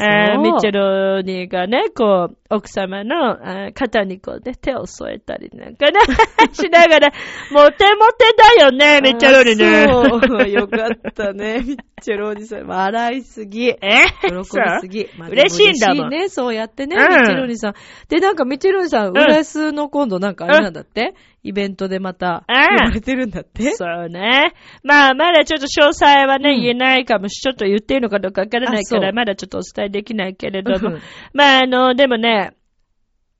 [0.00, 3.38] えーミッチェルニーがね、こう、奥様の
[3.74, 6.00] 肩にこうね、手を添えたりなんかね、
[6.52, 7.12] しながら、
[7.50, 9.88] モテモテだよね、ミッチェルニーね。
[10.28, 11.60] そう、よかったね。
[11.66, 12.66] ミッチェローニさん。
[12.66, 13.68] 笑いすぎ。
[13.68, 13.76] え？
[14.22, 15.08] 喜びすぎ。
[15.18, 17.74] まあ嬉しいんだもん嬉しいね、そうやってね、うんミッチェローニさん。
[18.08, 21.14] で、なんかミッチェローニさん、ん浦安の今度なんかあれなんだって？
[21.44, 23.70] イベントでまた、うん呼ばれてるんだって？
[23.76, 24.54] そうね。
[24.82, 31.00] まあ、まだちょっと詳細はね、うん言えないかもし、ちょっと言っていいのかどうかわからないから、まだちょっとお伝えできないけれどもうん。
[31.34, 32.52] まあ、あの、でもね、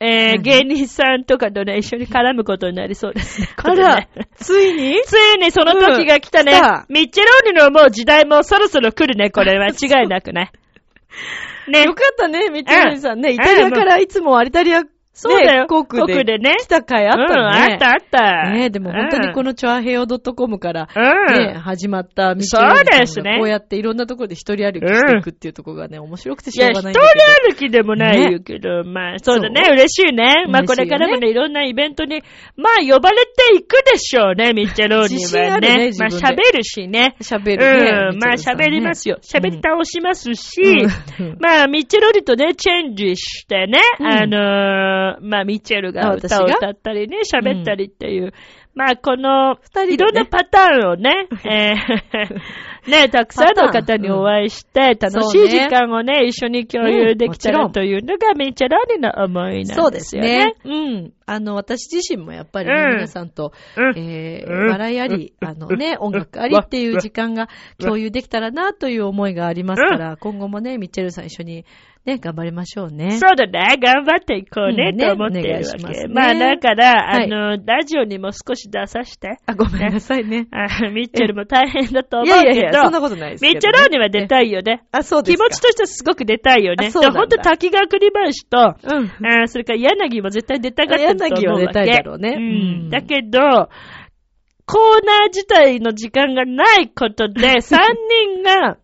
[0.00, 0.42] えー、何？
[0.42, 3.48] 芸人さんとかとね、一緒に絡むことになりそうですね。
[3.56, 5.00] あこれねら、ついに？
[5.04, 6.52] ついにその時が来たね。
[6.52, 9.68] うん来たミッチェローニのもう時代もそろそろ来るね、これは。
[9.72, 10.50] 違いなくね。
[11.68, 11.84] ね。
[11.84, 13.30] よかったね、ミッチェローニさんね。
[13.30, 14.82] うんイタリアからいつもイタリア、
[15.14, 15.66] そうだよ。
[15.68, 16.56] 航空ででね。
[16.58, 17.26] 来た回あったね。
[17.28, 18.50] うん、あったあった。
[18.50, 21.38] ねでも本当にこの、のチョアヘヨ .com から、うん。
[21.38, 27.54] ね、始まった道そうですねこうやっていろんなところで一人歩きしていくっていうところがね、面白くていや、しょうが一人ないんだけど。
[27.54, 30.46] 歩きでもないよけど、まあ、そうだね、嬉しいね。
[30.48, 32.22] まあ、これからもね、いろんなイベントに、
[32.56, 35.90] まあ、呼ばれていくでしょうね、ミッチェローニ自信あるはね。
[35.90, 37.16] ねまあ、喋るしね。
[37.20, 38.10] 喋るね。
[38.12, 39.18] うん、まあ、喋りますよ。
[39.22, 40.62] 喋り倒しますし、
[41.20, 48.32] うんまあ、ミッチェローニとね、チェンジしてね、うんあのーまあ、ミッチェルが歌を歌ったりね、喋ったりっていう、
[48.74, 49.94] まあ、この、二人でね。
[49.94, 60.38] いろんなパターンをね、 えー ね、たくさんの方にお会いして、楽しい時間をね、一緒に共有できたらというのが、ミッチェローニの思いなんそうですですよね。
[60.38, 60.54] ね。
[60.64, 61.12] うん。
[61.24, 62.94] あの、私自身もやっぱりね、うん。
[62.96, 63.98] 皆さんと、うん。
[63.98, 64.70] えーうん。
[64.70, 67.48] 笑いあり、あのね、音楽ありっていう時間が
[67.78, 71.64] 共有できたらなという思いがありますから、今後もね、ミッチェルさん一緒に
[72.06, 73.12] ね、頑張りましょうね。
[73.12, 73.78] そうだね。
[73.80, 75.90] 頑張っていこうね、うんねと思っているわお願いしま。
[75.90, 79.38] ねまあ、だから、はいあの、ラジオにも少し出させて。
[79.46, 80.46] あ、ごめんなさいね。
[80.52, 84.82] あ ミッチェルも大変だと思いうけど、やいやいや、そんなことないですけど、ミッチェローニは出たいよね。
[84.92, 85.44] あ、そうですか。
[85.44, 86.88] 気持ちとしてはすごく出たいよね。
[86.88, 89.26] あそうほんと滝川栗林と、うん。
[89.26, 91.40] あーそれから柳も絶対出たがってると思う。
[91.40, 92.90] 柳は出たいだろうねううんん。
[92.90, 93.70] だけど、
[94.66, 97.78] コーナー自体の時間がないことで、 3
[98.32, 98.76] 人が、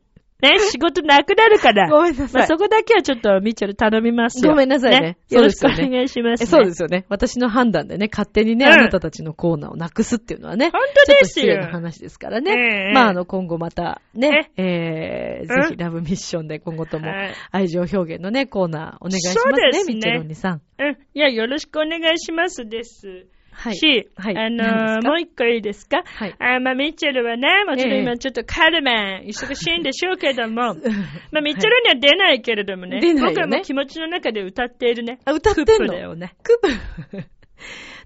[0.42, 1.88] ね、仕事なくなるから。
[1.88, 4.52] ごめんなさいまあ、そこだけはちょっとミッチェル頼みますよ。
[4.52, 7.04] ごめんなさいねよろしくお願いします、えそうですよね。
[7.08, 12.52] 私の判断でね、勝手にね、うんあなたたちのコーナーをなくすっていうのはね、本当ですよちょっと失礼な話ですからね。
[12.52, 20.62] ええまあ、あの、今後またね、えー、うんぜひラブミッションで今後ともはい愛情表現のね、コーナーお願いしますそうね、ですねミッチェロニさん。
[20.78, 20.98] うん。
[21.14, 23.26] いや、よろしくお願いしますです。
[23.52, 23.76] はい。
[23.76, 26.02] し、はいあのーもう一個いいですか？
[26.04, 30.74] はいあまあ、ミッチェルはね、もちろんええ今ちょっとカルメン、忙しいんでしょうけども、
[31.32, 35.18] まあ、ミッチェルには出ないけれどもね、出ないよね僕はもう気持ちの中で歌っているね。
[35.24, 36.34] あ、歌ってんクップのだよね。
[36.42, 36.68] クップ。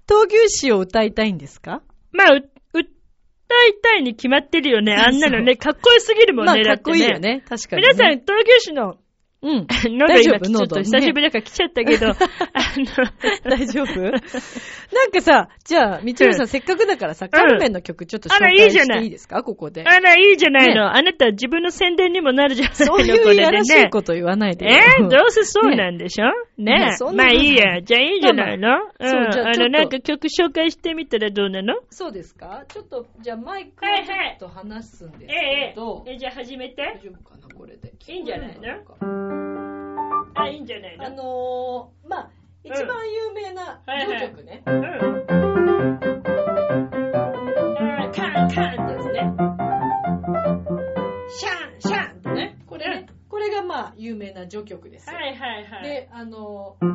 [0.07, 1.81] 闘牛士を歌いたいんですか？
[2.11, 4.93] まあ、う、歌いたいに決まってるよね。
[4.95, 7.43] あんなのね、かっこよすぎるもんね、まあ、かっこいいよね。
[7.47, 7.89] 確かに、ね。
[7.93, 8.97] 皆さん、闘牛士の
[9.45, 9.67] うん。
[9.97, 10.45] 喉大丈夫？
[10.47, 10.81] 今ちょっと喉。
[10.81, 12.17] 久しぶりだから来ちゃったけど、 あの、
[13.43, 14.01] 大丈夫？
[14.01, 16.47] なんかさ、じゃあ、みちるさん、うん。
[16.47, 19.43] せっかくだからさ、カルメンの曲ちょっと紹あらいい介じゃないしていいですか？
[19.43, 19.83] ここで。
[19.85, 20.73] あら、いいじゃない。
[20.73, 20.73] の。
[20.73, 23.89] ねあなた自分の宣伝にもなるじゃないの、そういういやらしいね。
[23.91, 24.71] こと言わないでよ。
[24.99, 25.03] え？
[25.03, 26.25] ー、どうせそうなんでしょ？
[26.57, 26.95] ね。
[27.13, 27.81] まあいいや。
[27.83, 29.07] じゃあいいんじゃないの、ううん。
[29.07, 31.75] あの、なんか曲紹介してみたらどうなの？
[31.91, 32.63] そうですか？
[32.69, 36.17] ちょっと、じゃあマイクをちょっと話すんですええけど、ええ。
[36.17, 36.75] じゃあ始めて。
[36.81, 36.99] 大。
[37.03, 37.53] 丈夫かな？
[37.55, 37.91] これで。
[38.07, 39.34] いいんじゃないの？
[40.35, 41.05] あ、いいんじゃないの？
[41.05, 42.29] あのー、まあ、
[42.63, 44.63] 一番有名なはいはい序曲ね。
[44.65, 44.73] うん。
[44.73, 49.19] あーカンカンですね。
[51.29, 52.15] シャン、シャン、
[53.97, 55.15] 有名な序曲ですよ。
[55.15, 55.83] はいはいはい。
[55.83, 56.85] で、あの、あ、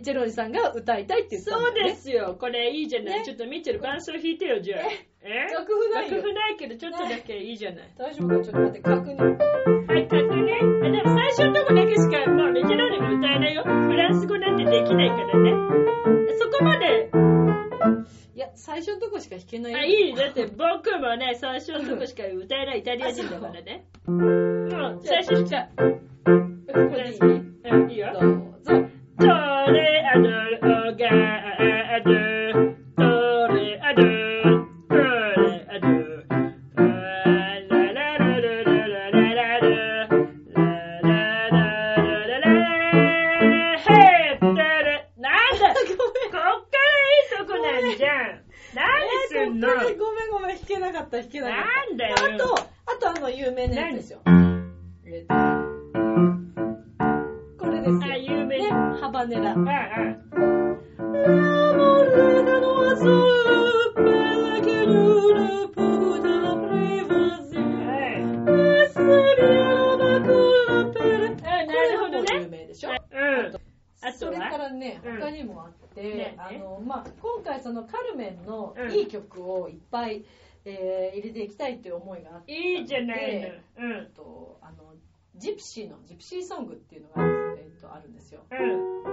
[0.00, 1.90] ッチェローニさんが歌いたいって言ったんだそうよね。
[1.92, 2.36] ですよ。
[2.38, 3.18] これいいじゃない。
[3.20, 4.80] ねちょっとミッチェル伴奏弾いてよ、じゃあ。
[5.22, 5.52] え？
[5.52, 7.90] 楽譜ないよ楽譜ないけど、ちょっとだけいいじゃない。
[7.96, 8.44] 大丈夫か？
[8.44, 9.22] ちょっと待って、確認。
[9.22, 10.86] はい、確認。
[10.86, 13.62] あでも最初のとこだけしか、まあ、ミッチェローニも歌えないよ。
[13.64, 15.52] フランス語なんてできないからね。
[16.38, 17.10] そこまで、
[18.34, 19.78] いや、最初のとこしか弾けないよ。
[19.78, 20.14] あ、いい。
[20.14, 23.84] だって僕もね、最初のとこしか歌えないイタリア人だからね。
[24.06, 25.68] もう、最初しか。
[88.00, 88.40] あるんですよ。
[88.50, 89.09] うん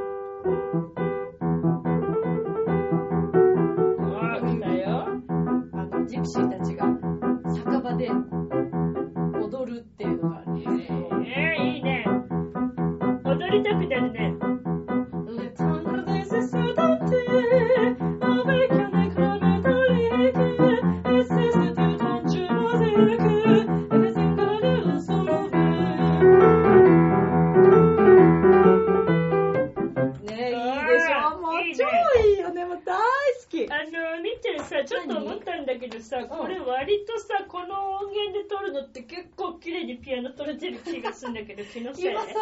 [38.88, 42.34] って結構綺麗にピアノ取れてる気がするんだけど 気のせいね今更？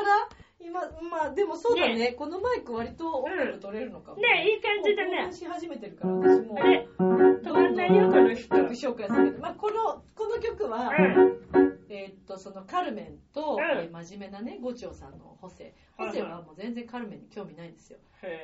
[0.57, 4.17] 今、まあでもそうだね、このマイク割と音楽取れるのかも。
[4.17, 4.49] ね。
[4.49, 5.31] いい感じだね。
[5.31, 6.57] し始めてるから、私も。
[6.57, 8.55] あれ止まんないよこの人。
[8.55, 13.61] 曲紹介するけど、まあ、このこの曲は、うんえーっとそのカルメンと、うん。
[13.61, 15.73] えー真面目なね五丁さんのホセ。
[15.97, 17.99] ホセはもう全然カルメンに興味ないんですよ、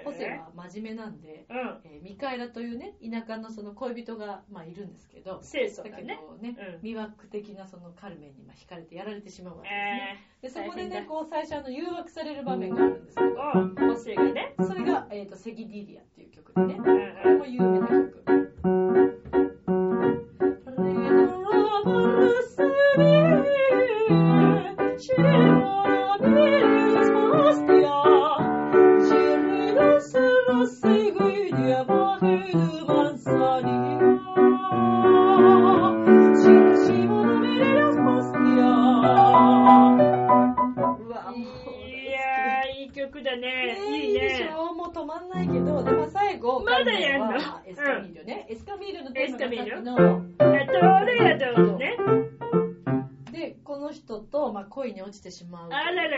[0.05, 1.81] ホセは真面目なんで、うん。
[1.83, 6.89] えーミカエラというね田舎のその恋人が、まあ、いるんですけど清楚だけどだねね、うん。
[6.89, 13.33] 魅惑的なそのカルメンにまあ惹かれてやられてしまうわけですね、でそこでねこう最初あの誘惑される場面があるんですけどお
[13.75, 14.55] 母性がね。
[14.59, 16.75] それが、えー、とセギディリアっていう曲でね。
[16.77, 16.85] うん。
[16.85, 18.40] これも有名な曲。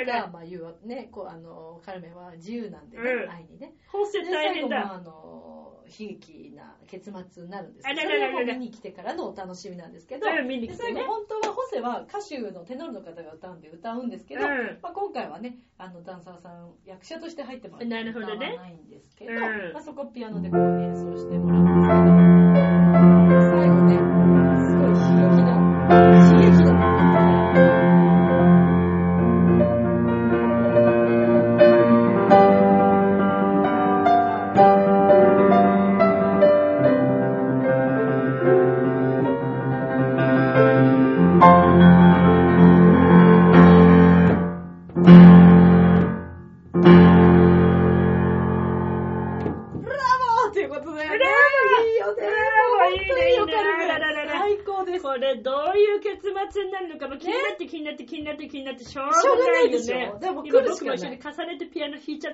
[0.04, 3.30] いうか、らまあ、いうわね、こう、あの、カルメンは自由なんでね、うん。
[3.30, 3.74] 愛にね。
[3.88, 4.93] 法制で、大変だ。
[4.93, 11.04] あの、悲劇な結末になるんですけど、それはもう見に来てからのお楽しみなんですけど、うん見に来ね。
[11.04, 14.80] 本当はホセは歌手のテノールの方が歌うんで歌うんですけど、うん。
[14.82, 19.39] まあ、今回はね、あの、ダンサーさん、役者として入ってもらって歌わないんですけど、うん。
[19.74, 22.12] まあ、そこピアノでこう演奏してもらうんです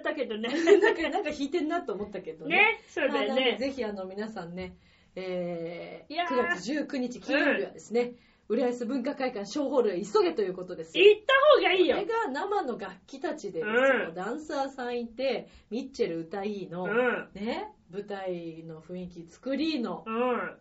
[0.09, 0.49] ったけどね
[0.79, 2.57] なんか、なんか弾いてんなと思ったけどね。
[2.57, 4.75] ねそうだよねぜひあの皆さんね、
[5.15, 8.13] えー、いやー9月19日金曜日はですね、
[8.49, 11.05] 浦安文化会館小ホールへ急げということですよ。
[11.05, 12.07] 行った方がいいよこれ。
[12.07, 17.29] が生の楽器たちでうんダンサーさんいて、ミッチェル歌いいの、うん。
[17.35, 20.57] ね、舞台の雰囲気作りいの、うん。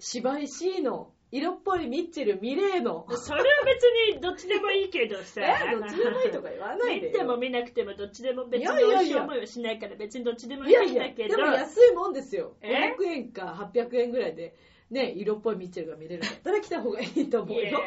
[0.00, 3.06] 芝居しいの、色っぽいミッチェル見れーの。
[3.10, 3.82] それは別
[4.14, 5.40] にどっちでもいいけどさ。
[5.42, 7.12] え、どっちでもいいとか言わないでよ。
[7.12, 11.36] 見ても見なくてもどっちでも別にいやいやいや美味しい思いはしないから別にどっちでもいいやいや、いんだけど。
[11.36, 12.56] でも安いもんですよ。
[12.62, 14.54] え？500円か800円ぐらいで、
[14.90, 17.80] ね、色っぽいミッチェルが見れるんだったら来た方がいいと思ういやよ。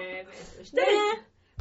[0.58, 0.88] そしたら、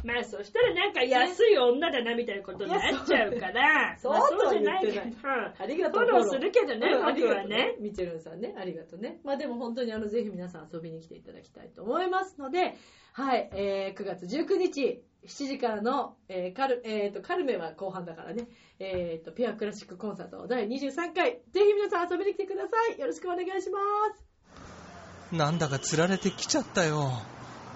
[0.03, 6.03] まあそしたらなんか安い女だなみたいなことになっちゃうから、そうまあそうじゃないけど、ありがとう。
[6.03, 7.75] フォローするけどねうんありがとう僕はね。
[7.79, 9.19] ミッチェルンさんね、ありがとうね。
[9.23, 12.75] まあでも本当にあの、ぜひ皆さん遊びに来ていただきたいと思いますので、
[13.13, 18.47] はい、えー、9月19日、7時からの、えー、カル、えーと、カルメは後半だからね、
[18.79, 22.99] えーと、ピュアクラシックコンサート第23回、ぜひ皆さん遊びに来てください。
[22.99, 23.79] よろしくお願いしま
[24.15, 25.35] す。
[25.35, 27.11] なんだか釣られてきちゃったよ。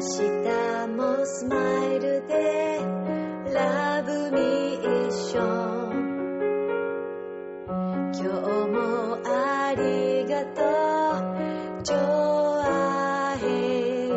[0.00, 2.80] 日もスマイルで
[3.54, 5.76] ラブミーション
[8.12, 8.24] 今日
[8.68, 10.62] もありがと
[11.80, 11.82] う。
[11.82, 14.14] ジョアヘヨ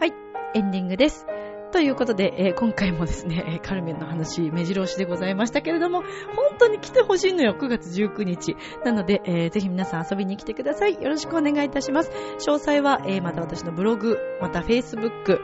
[0.00, 0.12] はい、
[0.54, 1.26] エンディングです。
[1.74, 6.02] ということで、えー今回もですね、えーカルメンの話、目白押しでございましたけれども、
[6.36, 8.56] 本当に来てほしいのよ、9月19日。
[8.84, 10.94] なので、えーぜひ皆さん遊びに来てください。
[11.02, 12.12] よろしくお願いいたします。
[12.38, 15.40] 詳細は、えーまた私のブログ、また Facebook、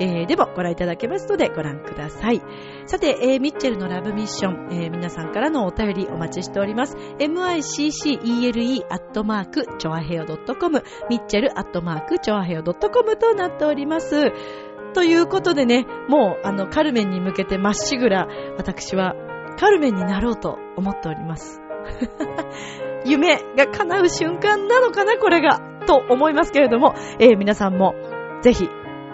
[0.00, 2.42] えーでもご覧いただけますのでご覧ください。
[2.84, 6.94] さて、えーミッチェルのラブミッション、えー皆さんからのお便りお待ちしております。
[7.18, 14.30] miccele アットマーク、チョアヘヨ .com、ミッチェルアットマーク、チョアヘヨ .com となっております。
[14.92, 19.14] ということでね、もう、あの、カルメンに向けてまっしぐら、私は、
[19.58, 21.60] カルメンになろうと思っております。
[23.04, 25.60] 夢が叶う瞬間なのかな、これが。
[25.86, 27.94] と思いますけれども、えー皆さんも、
[28.42, 28.68] ぜひ、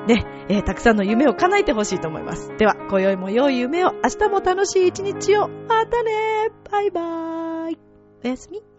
[0.06, 2.52] ね、えーたくさんの夢を叶えてほしいと思います。
[2.58, 5.48] では、今宵も良い夢を、明日も楽しい一日を。
[5.68, 7.78] またねバイバーイ
[8.24, 8.75] おやすみ。